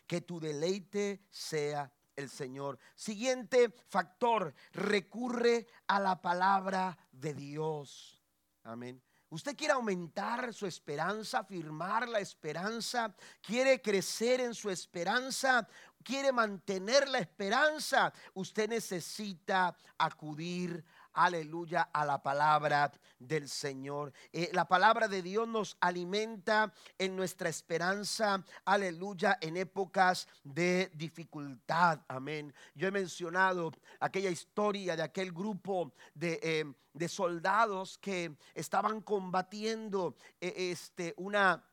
[0.07, 2.77] Que tu deleite sea el Señor.
[2.95, 8.21] Siguiente factor, recurre a la palabra de Dios.
[8.63, 9.01] Amén.
[9.33, 15.67] Usted quiere aumentar su esperanza, afirmar la esperanza, quiere crecer en su esperanza,
[16.03, 18.13] quiere mantener la esperanza.
[18.35, 24.13] Usted necesita acudir aleluya, a la palabra del Señor.
[24.31, 32.01] Eh, la palabra de Dios nos alimenta en nuestra esperanza, aleluya, en épocas de dificultad.
[32.07, 32.53] Amén.
[32.75, 36.39] Yo he mencionado aquella historia de aquel grupo de...
[36.41, 41.63] Eh, de soldados que estaban combatiendo eh, este, una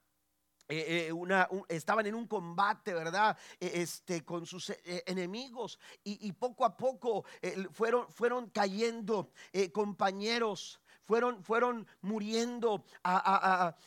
[0.71, 3.37] eh, eh, una, estaban en un combate, ¿verdad?
[3.59, 7.25] E, este, con sus eh, enemigos y, poco a poco
[7.73, 9.33] fueron, fueron cayendo
[9.73, 10.81] compañeros
[11.11, 12.85] fueron, fueron muriendo,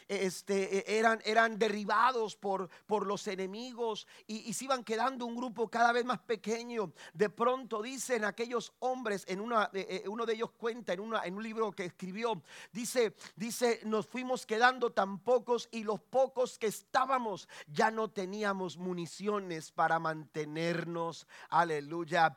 [0.10, 5.70] este, e, eran, eran derribados por, por los enemigos y, se iban quedando un grupo
[5.70, 6.92] cada vez más pequeño.
[7.14, 11.36] De pronto dicen aquellos hombres, en una, eh, uno de ellos cuenta en, una, en
[11.36, 12.42] un libro que escribió,
[12.74, 18.76] dice, dice, nos fuimos quedando tan pocos y los pocos que estábamos ya no teníamos
[18.76, 22.36] municiones para mantenernos, aleluya,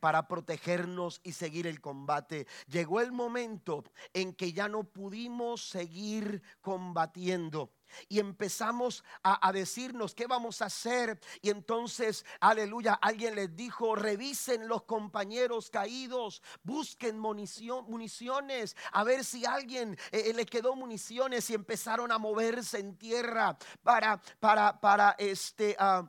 [0.00, 2.46] para protegernos y seguir el combate.
[2.68, 7.70] Llegó el momento en que ya no pudimos seguir combatiendo
[8.08, 11.20] y empezamos a, decirnos qué vamos a hacer.
[11.42, 19.44] Y entonces, aleluya, alguien les dijo, revisen los compañeros caídos, busquen municiones, a ver si
[19.44, 25.10] alguien eh, eh, le quedó municiones y empezaron a moverse en tierra para, para, para
[25.18, 25.76] este...
[25.80, 26.08] Uh,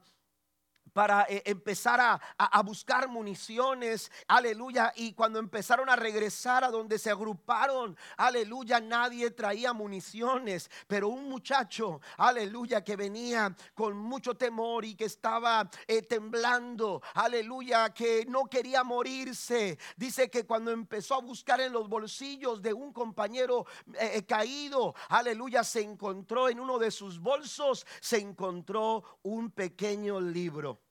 [0.96, 4.94] para eh, empezar a, buscar municiones, aleluya.
[4.96, 11.28] Y cuando empezaron a regresar a donde se agruparon, aleluya, nadie traía municiones, pero un
[11.28, 18.46] muchacho, aleluya, que venía con mucho temor y que estaba eh, temblando, aleluya, que no
[18.46, 19.78] quería morirse.
[19.98, 23.66] Dice que cuando empezó a buscar en los bolsillos de un compañero
[24.00, 30.85] eh, caído, aleluya, se encontró en uno de sus bolsos, se encontró un pequeño libro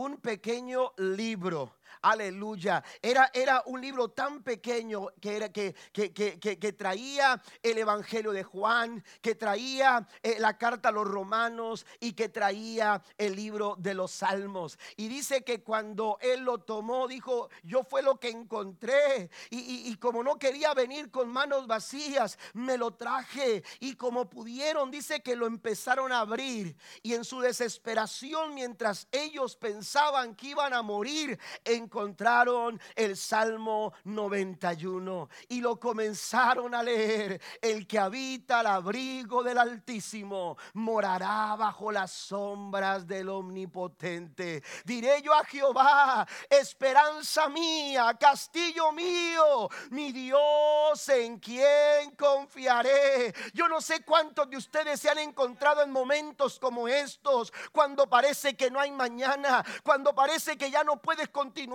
[0.00, 2.82] un pequeño libro Aleluya.
[3.02, 8.42] Era, era un libro tan pequeño que, era, que, que, que, traía el Evangelio de
[8.42, 13.94] Juan, que traía eh, la carta a los romanos y que traía el libro de
[13.94, 14.78] los salmos.
[14.96, 19.30] Y dice que cuando él lo tomó, dijo, yo fue lo que encontré.
[19.50, 23.62] Y, y como no quería venir con manos vacías, me lo traje.
[23.80, 26.76] Y como pudieron, dice que lo empezaron a abrir.
[27.02, 31.38] Y en su desesperación, mientras ellos pensaban que iban a morir,
[31.80, 37.40] encontraron el Salmo 91 y lo comenzaron a leer.
[37.60, 44.62] El que habita al abrigo del Altísimo morará bajo las sombras del Omnipotente.
[44.84, 53.34] Diré yo a Jehová, esperanza mía, castillo mío, mi Dios en quien confiaré.
[53.52, 58.56] Yo no sé cuántos de ustedes se han encontrado en momentos como estos, cuando parece
[58.56, 61.69] que no hay mañana, cuando parece que ya no puedes continuar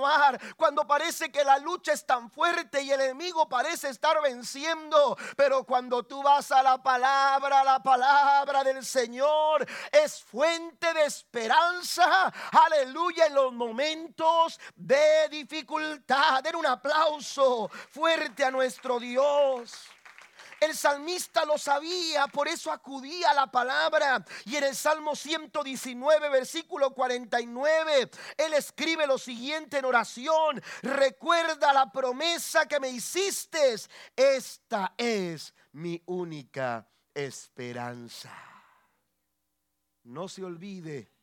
[0.55, 5.17] cuando parece que la lucha es tan fuerte y el enemigo parece estar venciendo.
[5.35, 12.31] Pero cuando tú vas a la palabra, la palabra del Señor es fuente de esperanza.
[12.51, 16.43] Aleluya en los momentos de dificultad.
[16.43, 19.94] Den un aplauso fuerte a nuestro Dios.
[20.59, 24.23] El salmista lo sabía, por eso acudía a la palabra.
[24.45, 30.61] Y en el Salmo 119, versículo 49, él escribe lo siguiente en oración.
[30.81, 33.75] Recuerda la promesa que me hiciste.
[34.15, 38.31] Esta es mi única esperanza.
[40.03, 41.14] No se olvide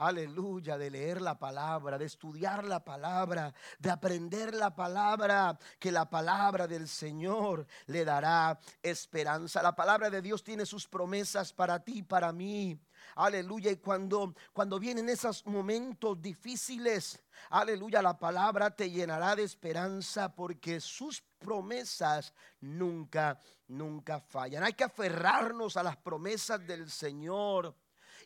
[0.00, 6.08] aleluya, de leer la palabra, de estudiar la palabra, de aprender la palabra, que la
[6.08, 9.62] palabra del Señor le dará esperanza.
[9.62, 12.80] La palabra de Dios tiene sus promesas para ti, para mí.
[13.16, 13.70] Aleluya.
[13.70, 20.80] Y cuando, cuando vienen esos momentos difíciles, aleluya, la palabra te llenará de esperanza porque
[20.80, 24.64] sus promesas nunca, nunca fallan.
[24.64, 27.74] Hay que aferrarnos a las promesas del Señor.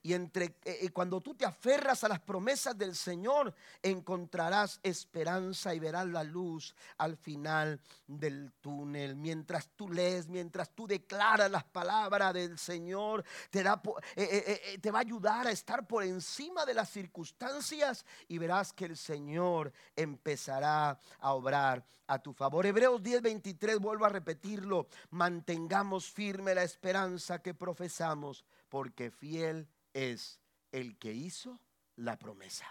[0.05, 5.79] Y entre eh, cuando tú te aferras a las promesas del Señor, encontrarás esperanza y
[5.79, 9.17] verás la luz al final del túnel.
[9.17, 13.81] Mientras tú lees, mientras tú declaras las palabras del Señor, te, da,
[14.15, 18.75] eh, eh, te va a ayudar a estar por encima de las circunstancias y verás
[18.75, 22.67] que el Señor empezará a obrar a tu favor.
[22.67, 30.41] Hebreos 10:23, vuelvo a repetirlo, mantengamos firme la esperanza que profesamos, porque fiel es
[30.73, 31.59] el que hizo
[31.97, 32.67] la promesa.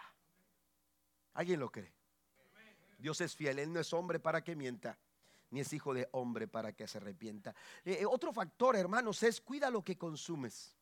[1.33, 1.91] ¿Alguien lo cree?
[2.99, 4.97] Dios es fiel, Él no es hombre para que mienta,
[5.49, 7.55] ni es hijo de hombre para que se arrepienta.
[7.83, 10.75] Eh, eh, otro factor, hermanos, es cuida lo que consumes.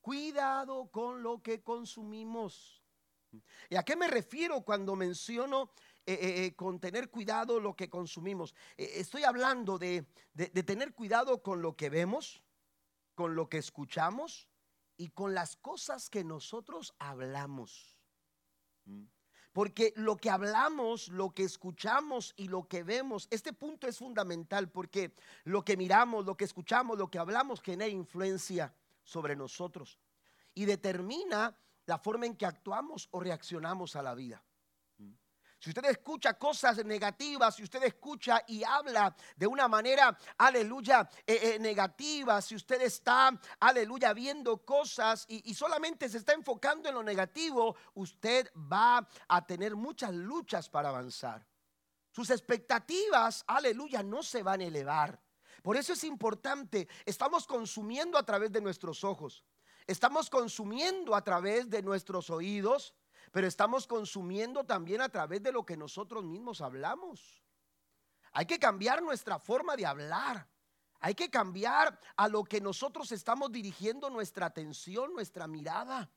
[0.00, 2.82] Cuidado con lo que consumimos.
[3.70, 5.70] ¿Y a qué me refiero cuando menciono
[6.04, 8.54] eh, con tener cuidado lo que consumimos?
[8.76, 10.04] estoy hablando de
[10.66, 12.42] tener cuidado con lo que vemos,
[13.14, 14.48] con lo que escuchamos,
[15.02, 17.98] y con las cosas que nosotros hablamos.
[19.52, 24.70] Porque lo que hablamos, lo que escuchamos y lo que vemos, este punto es fundamental
[24.70, 25.12] porque
[25.42, 29.98] lo que miramos, lo que escuchamos, lo que hablamos genera influencia sobre nosotros
[30.54, 34.44] y determina la forma en que actuamos o reaccionamos a la vida.
[35.62, 41.54] Si usted escucha cosas negativas, si usted escucha y habla de una manera, aleluya, eh,
[41.54, 47.04] eh, negativa, si usted está, aleluya, viendo cosas y solamente se está enfocando en lo
[47.04, 51.46] negativo, usted va a tener muchas luchas para avanzar.
[52.10, 55.22] Sus expectativas, aleluya, no se van a elevar.
[55.62, 59.44] Por eso es importante, estamos consumiendo a través de nuestros ojos,
[59.86, 62.96] estamos consumiendo a través de nuestros oídos,
[63.32, 67.42] pero estamos consumiendo también a través de lo que nosotros mismos hablamos.
[68.32, 70.46] Hay que cambiar nuestra forma de hablar.
[71.00, 76.10] Hay que cambiar a lo que nosotros estamos dirigiendo nuestra atención, nuestra mirada.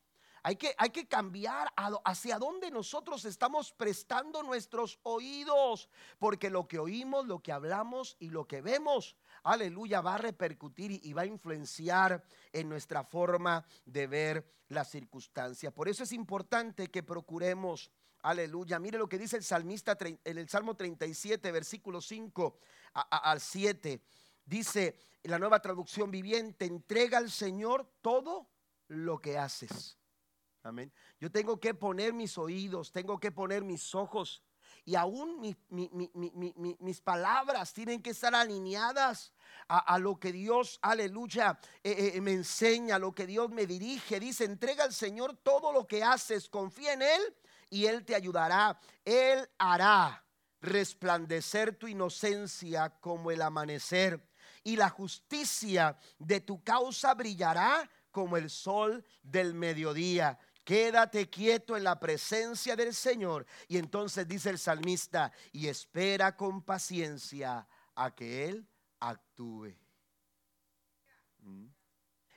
[0.43, 5.89] Hay que, hay que cambiar hacia dónde nosotros estamos prestando nuestros oídos,
[6.20, 9.16] porque lo que oímos, lo que hablamos y lo que vemos,
[9.46, 15.72] aleluya, va a repercutir y va a influenciar en nuestra forma de ver las circunstancias.
[15.74, 17.89] Por eso es importante que procuremos
[18.26, 18.80] Aleluya.
[18.80, 22.58] Mire lo que dice el salmista en el Salmo 37, versículo 5
[23.12, 24.02] al 7.
[24.43, 28.50] Dice la nueva traducción viviente, entrega al Señor todo
[28.88, 30.00] lo que haces.
[30.64, 30.91] Amén.
[31.20, 34.41] Yo tengo que poner mis oídos, tengo que poner mis ojos
[34.86, 39.33] y aún mis palabras tienen que estar alineadas
[39.67, 44.19] a, lo que Dios, aleluya, eh, eh, me enseña, lo que Dios me dirige.
[44.19, 47.36] Dice, entrega al Señor todo lo que haces, confía en Él
[47.71, 48.79] y Él te ayudará.
[49.03, 50.23] Él hará
[50.61, 54.23] resplandecer tu inocencia como el amanecer
[54.63, 60.38] y la justicia de tu causa brillará como el sol del mediodía.
[60.66, 63.45] Quédate quieto en la presencia del Señor.
[63.68, 68.68] Y entonces dice el salmista, y espera con paciencia a que Él
[68.99, 69.76] actúe.
[71.39, 71.68] ¿Mm?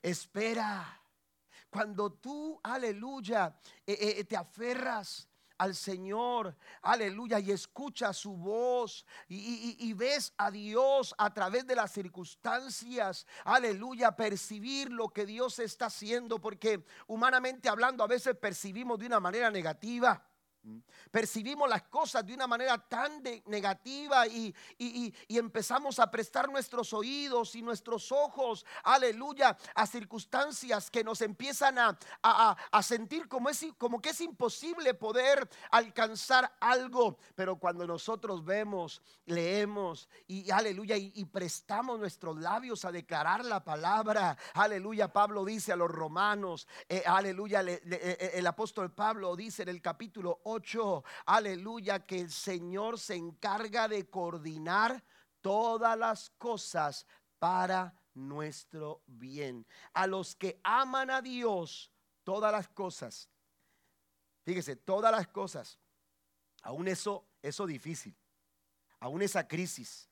[0.03, 1.03] Espera.
[1.71, 5.27] Cuando tú, aleluya, eh, eh, te aferras
[5.59, 9.05] al Señor, aleluya, y escucha su voz.
[9.29, 15.87] Y, ves a Dios a través de las circunstancias, aleluya, percibir lo que Dios está
[15.87, 20.28] haciendo, porque humanamente hablando a veces percibimos de una manera negativa.
[21.11, 24.55] Percibimos las cosas de una manera tan negativa y,
[25.29, 32.83] empezamos a prestar nuestros oídos y nuestros ojos, aleluya, a circunstancias que nos empiezan a,
[32.83, 37.19] sentir como, es, como que es imposible poder alcanzar algo.
[37.35, 44.37] Pero cuando nosotros vemos, leemos y aleluya, y, prestamos nuestros labios a declarar la palabra,
[44.55, 49.81] aleluya, Pablo dice a los romanos, eh, aleluya, eh, el apóstol Pablo dice en el
[49.81, 50.58] capítulo 8,
[51.27, 55.05] aleluya, que el Señor se encarga de coordinar
[55.41, 57.07] todas las cosas
[57.39, 59.67] para nuestro bien.
[59.93, 61.91] A los que aman a Dios,
[62.25, 63.29] todas las cosas.
[64.45, 65.79] Fíjese, todas las cosas.
[66.63, 68.17] Aún eso, eso difícil.
[69.01, 70.09] Aún esa crisis.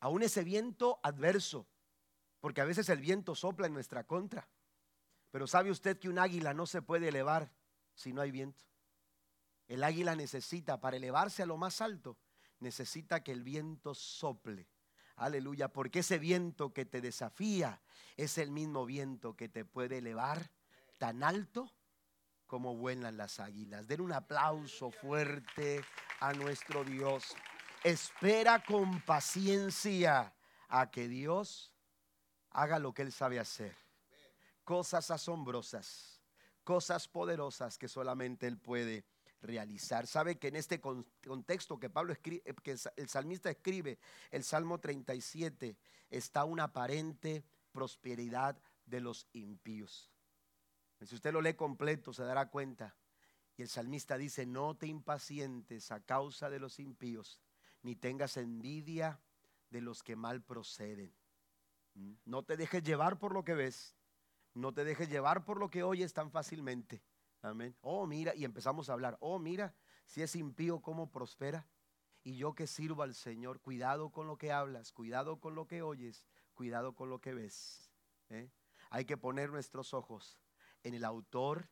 [0.00, 1.66] Aún ese viento adverso.
[2.40, 4.48] Porque a veces el viento sopla en nuestra contra.
[5.30, 7.50] Pero sabe usted que un águila no se puede elevar
[7.94, 8.64] si no hay viento.
[9.68, 12.16] El águila necesita, para elevarse a lo más alto,
[12.60, 14.68] necesita que el viento sople.
[15.16, 17.80] Aleluya, porque ese viento que te desafía
[18.16, 20.50] es el mismo viento que te puede elevar
[20.98, 21.72] tan alto
[22.46, 23.88] como vuelan las águilas.
[23.88, 25.82] Den un aplauso fuerte
[26.20, 27.34] a nuestro Dios.
[27.82, 30.34] Espera con paciencia
[30.68, 31.72] a que Dios
[32.50, 33.74] haga lo que Él sabe hacer.
[34.64, 36.20] Cosas asombrosas,
[36.62, 39.04] cosas poderosas que solamente Él puede
[39.46, 40.06] realizar.
[40.06, 43.98] Sabe que en este contexto que Pablo escribe, eh, que el salmista escribe,
[44.30, 45.76] el Salmo 37,
[46.10, 50.10] está una aparente prosperidad de los impíos.
[51.02, 52.96] Si usted lo lee completo, se dará cuenta.
[53.56, 57.40] Y el salmista dice, no te impacientes a causa de los impíos,
[57.82, 59.20] ni tengas envidia
[59.70, 61.14] de los que mal proceden.
[61.94, 62.12] ¿Mm?
[62.24, 63.96] No te dejes llevar por lo que ves,
[64.54, 67.02] no te dejes llevar por lo que oyes tan fácilmente.
[67.46, 67.76] Amén.
[67.80, 69.16] Oh, mira, y empezamos a hablar.
[69.20, 69.72] Oh, mira,
[70.04, 71.68] si es impío, cómo prospera.
[72.24, 75.80] Y yo que sirvo al Señor, cuidado con lo que hablas, cuidado con lo que
[75.80, 76.24] oyes,
[76.54, 77.92] cuidado con lo que ves.
[78.30, 78.50] ¿eh?
[78.90, 80.40] Hay que poner nuestros ojos
[80.82, 81.68] en el autor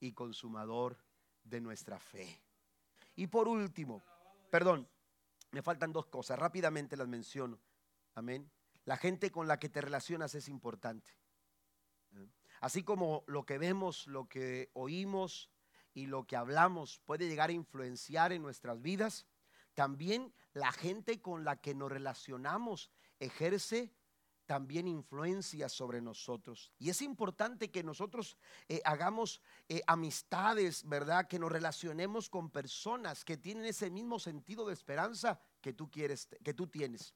[0.00, 0.96] y consumador
[1.44, 2.40] de nuestra fe.
[3.14, 4.02] Y por último,
[4.50, 4.88] perdón,
[5.50, 7.60] me faltan dos cosas, rápidamente las menciono.
[8.14, 8.50] Amén.
[8.86, 11.10] La gente con la que te relacionas es importante.
[12.60, 15.50] Así como lo que vemos, lo que oímos
[15.94, 19.26] y lo que hablamos puede llegar a influenciar en nuestras vidas,
[19.74, 22.90] también la gente con la que nos relacionamos
[23.20, 23.92] ejerce
[24.48, 26.72] también influencia sobre nosotros.
[26.78, 31.28] Y es importante que nosotros eh, hagamos eh, amistades, ¿verdad?
[31.28, 36.28] Que nos relacionemos con personas que tienen ese mismo sentido de esperanza que tú quieres,
[36.42, 37.14] que tú tienes.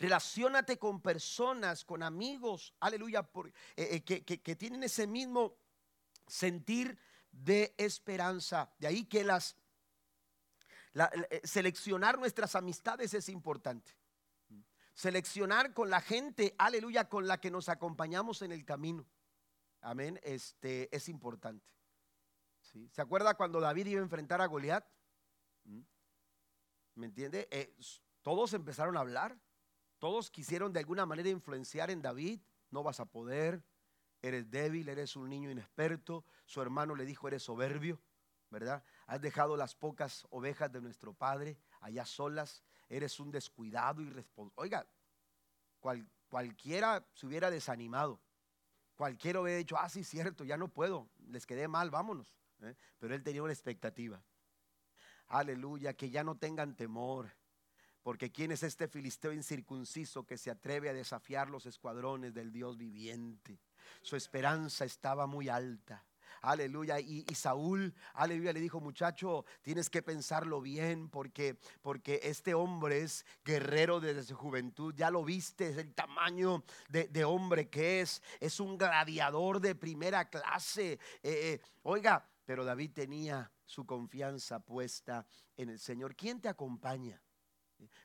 [0.00, 3.30] Relaciónate con personas, con amigos, aleluya,
[3.76, 5.54] eh, que, que tienen ese mismo
[6.26, 6.98] sentir
[7.30, 8.72] de esperanza.
[8.78, 9.56] De ahí que las
[11.44, 14.00] seleccionar nuestras amistades es importante
[15.00, 19.06] seleccionar con la gente, aleluya, con la que nos acompañamos en el camino.
[19.80, 21.72] Amén, este es importante.
[22.90, 24.84] ¿Se acuerda cuando David iba a enfrentar a Goliat?
[25.64, 25.80] ¿Mm?
[26.96, 27.48] ¿Me entiende?
[27.50, 27.74] Eh,
[28.20, 29.38] todos empezaron a hablar,
[30.00, 32.40] todos quisieron de alguna manera influenciar en David.
[32.70, 33.62] No vas a poder,
[34.22, 36.24] eres débil, eres un niño inexperto.
[36.46, 38.00] Su hermano le dijo, eres soberbio,
[38.50, 38.82] ¿verdad?
[39.06, 44.62] Has dejado las pocas ovejas de nuestro padre allá solas eres un descuidado y responsable.
[44.62, 44.86] Oiga,
[46.28, 48.20] cualquiera se hubiera desanimado.
[48.96, 52.36] Cualquiera hubiera dicho, ah, sí, cierto, ya no puedo, les quedé mal, vámonos.
[52.60, 52.76] ¿eh?
[52.98, 54.22] Pero él tenía una expectativa.
[55.28, 57.30] Aleluya, que ya no tengan temor.
[58.02, 62.76] Porque ¿quién es este filisteo incircunciso que se atreve a desafiar los escuadrones del Dios
[62.76, 63.60] viviente?
[64.02, 66.04] Su esperanza estaba muy alta.
[66.42, 66.98] Aleluya.
[67.00, 73.26] Y, Saúl, aleluya, le dijo, muchacho, tienes que pensarlo bien porque, porque este hombre es
[73.44, 74.94] guerrero desde su juventud.
[74.96, 78.22] Ya lo viste, es el tamaño de, hombre que es.
[78.40, 80.92] Es un gladiador de primera clase.
[80.92, 85.26] Eh, eh, oiga, pero David tenía su confianza puesta
[85.56, 86.16] en el Señor.
[86.16, 87.20] ¿Quién te acompaña?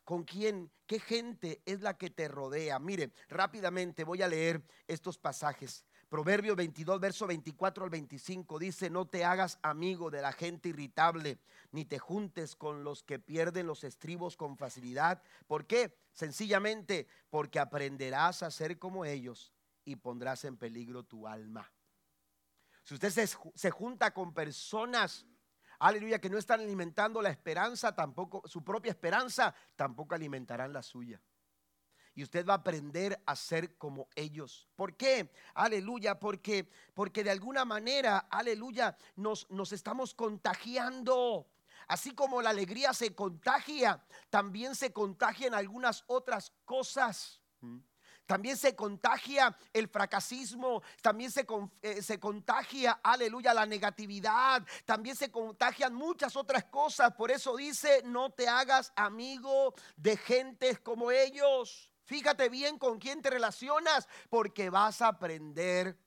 [0.04, 0.72] ¿Con quién?
[0.86, 2.80] ¿Qué gente es la que te rodea?
[2.80, 5.86] Mire, rápidamente voy a leer estos pasajes.
[6.10, 11.40] Proverbio 22, verso 24 al 25 dice, no te hagas amigo de la gente irritable,
[11.72, 15.22] ni te juntes con los que pierden los estribos con facilidad.
[15.48, 15.98] ¿Por qué?
[16.14, 19.52] Sencillamente porque aprenderás a ser como ellos
[19.84, 21.72] y pondrás en peligro tu alma.
[22.84, 25.26] Si usted se, se junta con personas,
[25.80, 31.22] aleluya, que no están alimentando la esperanza, tampoco su propia esperanza, tampoco alimentarán la suya
[32.16, 34.70] y usted va a aprender a ser como ellos.
[34.76, 35.32] ¿Por qué?
[35.54, 41.52] Aleluya, porque porque de alguna manera, aleluya, nos nos estamos contagiando.
[41.88, 47.42] Así como la alegría se contagia, también se contagian algunas otras cosas.
[48.26, 51.46] También se contagia el fracasismo, también se,
[51.82, 57.14] eh, se, contagia, aleluya, la negatividad, también se contagian muchas otras cosas.
[57.14, 61.92] Por eso dice, no te hagas amigo de gentes como ellos.
[62.04, 65.98] Fíjate bien con quién te relacionas porque vas a aprender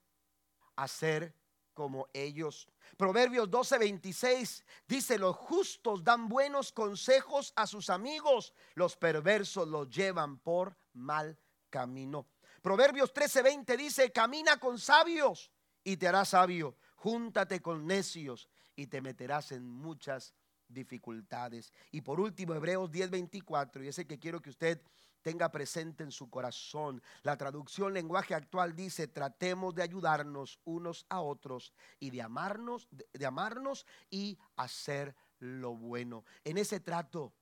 [0.76, 1.34] a ser
[1.74, 2.68] como ellos.
[2.96, 10.38] Proverbios 12:26 dice, los justos dan buenos consejos a sus amigos, los perversos los llevan
[10.38, 11.38] por mal
[11.68, 12.26] camino.
[12.62, 15.50] Proverbios 13:20 dice, camina con sabios
[15.84, 20.34] y te harás sabio, júntate con necios y te meterás en muchas
[20.68, 21.72] dificultades.
[21.90, 24.80] Y por último, Hebreos 10:24, y ese que quiero que usted
[25.22, 27.02] tenga presente en su corazón.
[27.22, 33.26] La traducción lenguaje actual dice, tratemos de ayudarnos unos a otros y de amarnos, de,
[33.26, 36.24] amarnos y hacer lo bueno.
[36.44, 37.32] En ese trato,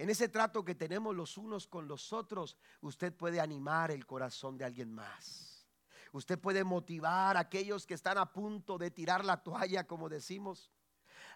[0.00, 4.56] en ese trato que tenemos los unos con los otros, usted puede animar el corazón
[4.56, 5.68] de alguien más.
[6.12, 10.72] Usted puede motivar a aquellos que están a punto de tirar la toalla, como decimos.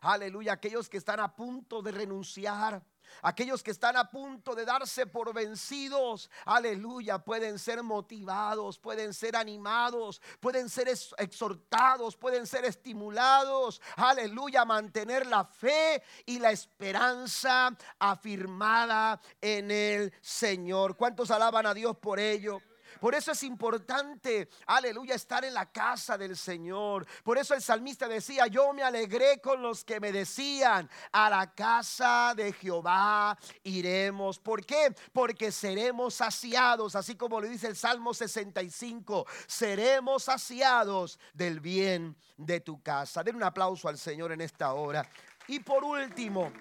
[0.00, 2.82] Aleluya, aquellos que están a punto de renunciar.
[3.22, 9.36] Aquellos que están a punto de darse por vencidos, aleluya, pueden ser motivados, pueden ser
[9.36, 19.20] animados, pueden ser exhortados, pueden ser estimulados, aleluya, mantener la fe y la esperanza afirmada
[19.40, 20.96] en el Señor.
[20.96, 22.60] ¿Cuántos alaban a Dios por ello?
[23.00, 27.06] Por eso es importante, aleluya, estar en la casa del Señor.
[27.22, 31.54] Por eso el salmista decía, yo me alegré con los que me decían, a la
[31.54, 34.38] casa de Jehová iremos.
[34.38, 34.94] ¿Por qué?
[35.12, 42.60] Porque seremos saciados, así como lo dice el Salmo 65, seremos saciados del bien de
[42.60, 43.22] tu casa.
[43.22, 45.08] Den un aplauso al Señor en esta hora.
[45.46, 46.52] Y por último,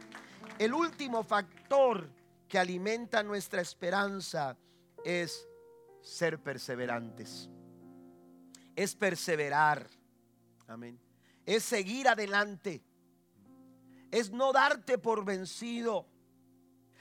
[0.59, 2.09] el último factor
[2.47, 4.55] que alimenta nuestra esperanza
[5.03, 5.47] es
[6.03, 7.49] ser perseverantes.
[8.75, 9.87] Es perseverar.
[10.67, 10.99] Amén.
[11.45, 12.83] Es seguir adelante.
[14.11, 16.05] Es no darte por vencido.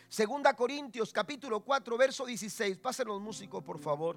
[0.08, 2.78] Segunda Corintios capítulo 4 verso 16.
[2.78, 4.16] Pasen los músicos por favor.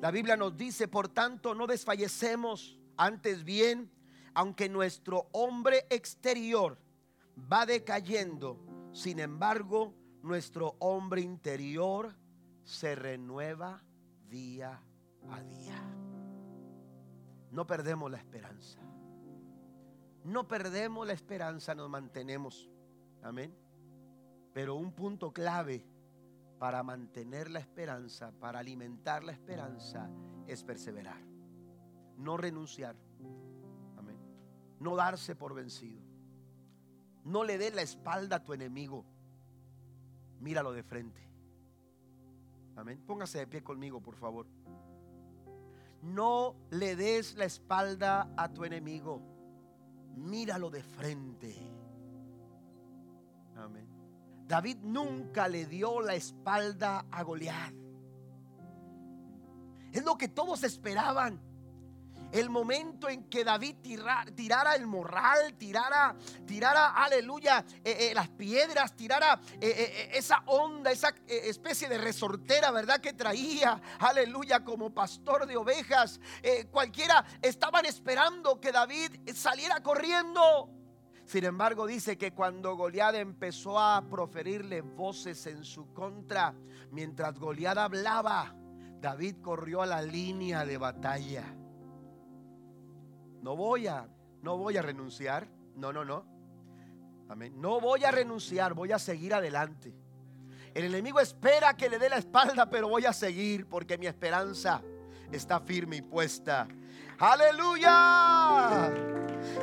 [0.00, 2.78] La Biblia nos dice, por tanto, no desfallecemos.
[2.96, 3.90] Antes bien,
[4.34, 6.76] aunque nuestro hombre exterior
[7.50, 8.58] va decayendo,
[8.92, 12.14] sin embargo, nuestro hombre interior
[12.64, 13.82] se renueva
[14.28, 14.80] día
[15.30, 15.80] a día.
[17.50, 18.80] No perdemos la esperanza.
[20.24, 22.70] No perdemos la esperanza, nos mantenemos.
[23.22, 23.54] Amén.
[24.52, 25.84] Pero un punto clave
[26.58, 30.08] para mantener la esperanza, para alimentar la esperanza,
[30.46, 31.20] es perseverar.
[32.16, 32.96] No renunciar.
[33.96, 34.18] Amén.
[34.78, 36.00] No darse por vencido.
[37.24, 39.04] No le des la espalda a tu enemigo.
[40.40, 41.31] Míralo de frente.
[42.76, 43.02] Amén.
[43.06, 44.46] Póngase de pie conmigo, por favor.
[46.02, 49.22] No le des la espalda a tu enemigo.
[50.16, 51.54] Míralo de frente.
[53.56, 53.86] Amén.
[54.46, 57.74] David nunca le dio la espalda a Goliat.
[59.92, 61.40] Es lo que todos esperaban
[62.32, 63.76] el momento en que David
[64.34, 66.16] tirara el morral, tirara,
[66.46, 73.00] tirara, aleluya, eh, eh, las piedras, tirara eh, esa onda, esa especie de resortera, ¿verdad?
[73.00, 76.20] Que traía, aleluya, como pastor de ovejas.
[76.70, 80.70] cualquiera estaban esperando que David saliera corriendo.
[81.24, 86.54] Sin embargo, dice que cuando Goliat empezó a proferirle voces en su contra,
[86.90, 88.54] mientras Goliat hablaba,
[89.00, 91.61] David corrió a la línea de batalla.
[93.42, 94.08] No voy a,
[94.40, 95.46] no voy a renunciar.
[95.76, 96.24] No, no, no.
[97.28, 97.60] Amén.
[97.60, 99.94] No voy a renunciar, voy a seguir adelante.
[100.74, 104.80] El enemigo espera que le dé la espalda, pero voy a seguir porque mi esperanza
[105.30, 106.66] está firme y puesta.
[107.18, 108.92] Aleluya.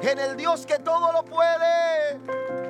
[0.02, 2.69] En el Dios que todo lo puede.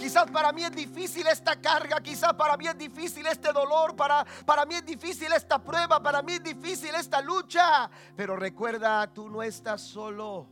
[0.00, 4.24] Quizás para mí es difícil esta carga, quizás para mí es difícil este dolor, para,
[4.46, 7.90] para mí es difícil esta prueba, para mí es difícil esta lucha.
[8.16, 10.48] Pero recuerda, tú no estás solo.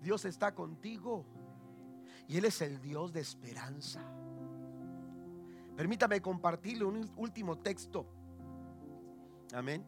[0.00, 1.26] Dios está contigo.
[2.26, 4.02] Y Él es el Dios de esperanza.
[5.76, 8.06] Permítame compartirle un último texto.
[9.52, 9.84] Amén.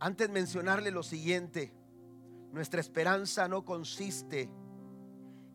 [0.00, 1.74] Antes mencionarle lo siguiente.
[2.52, 4.50] Nuestra esperanza no consiste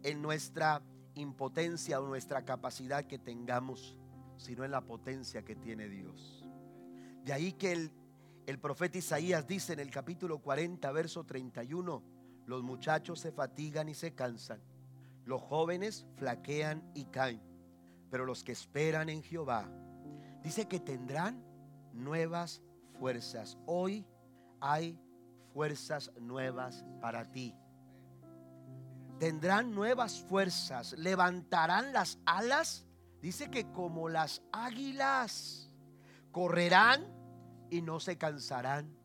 [0.04, 0.84] en nuestra
[1.18, 3.98] impotencia o nuestra capacidad que tengamos,
[4.38, 6.48] sino en la potencia que tiene Dios.
[7.24, 7.92] De ahí que el,
[8.46, 12.04] el profeta Isaías dice en el capítulo 40, verso 31,
[12.46, 14.62] los muchachos se fatigan y se cansan,
[15.26, 17.42] los jóvenes flaquean y caen,
[18.10, 19.70] pero los que esperan en Jehová,
[20.42, 21.44] dice que tendrán
[21.94, 22.62] nuevas
[23.00, 23.58] fuerzas.
[23.66, 24.06] Hoy
[24.62, 25.00] hay
[25.54, 27.54] fuerzas nuevas para ti
[29.20, 32.86] tendrán nuevas fuerzas, levantarán las alas,
[33.22, 35.72] dice que como las águilas,
[36.32, 37.06] correrán
[37.70, 38.96] y no se cansarán,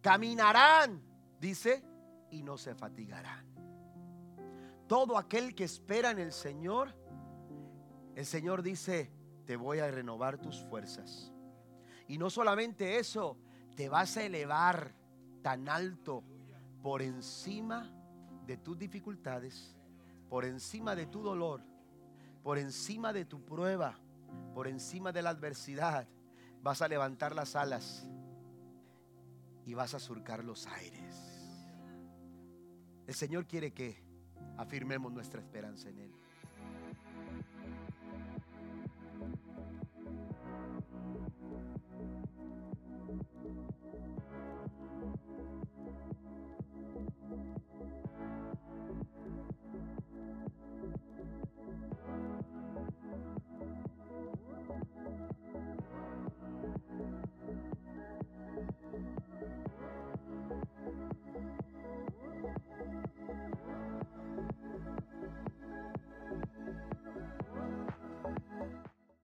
[0.00, 1.02] caminarán,
[1.40, 1.84] dice,
[2.30, 3.46] y no se fatigarán.
[4.88, 6.94] Todo aquel que espera en el Señor,
[8.14, 9.10] el Señor dice,
[9.44, 11.32] te voy a renovar tus fuerzas.
[12.08, 13.36] Y no solamente eso,
[13.76, 14.94] te vas a elevar
[15.42, 16.24] tan alto
[16.82, 17.95] por encima
[18.46, 19.76] de tus dificultades,
[20.28, 21.62] por encima de tu dolor,
[22.42, 23.98] por encima de tu prueba,
[24.54, 26.06] por encima de la adversidad,
[26.62, 28.08] vas a levantar las alas
[29.64, 31.36] y vas a surcar los aires.
[33.06, 34.02] El Señor quiere que
[34.56, 36.12] afirmemos nuestra esperanza en Él.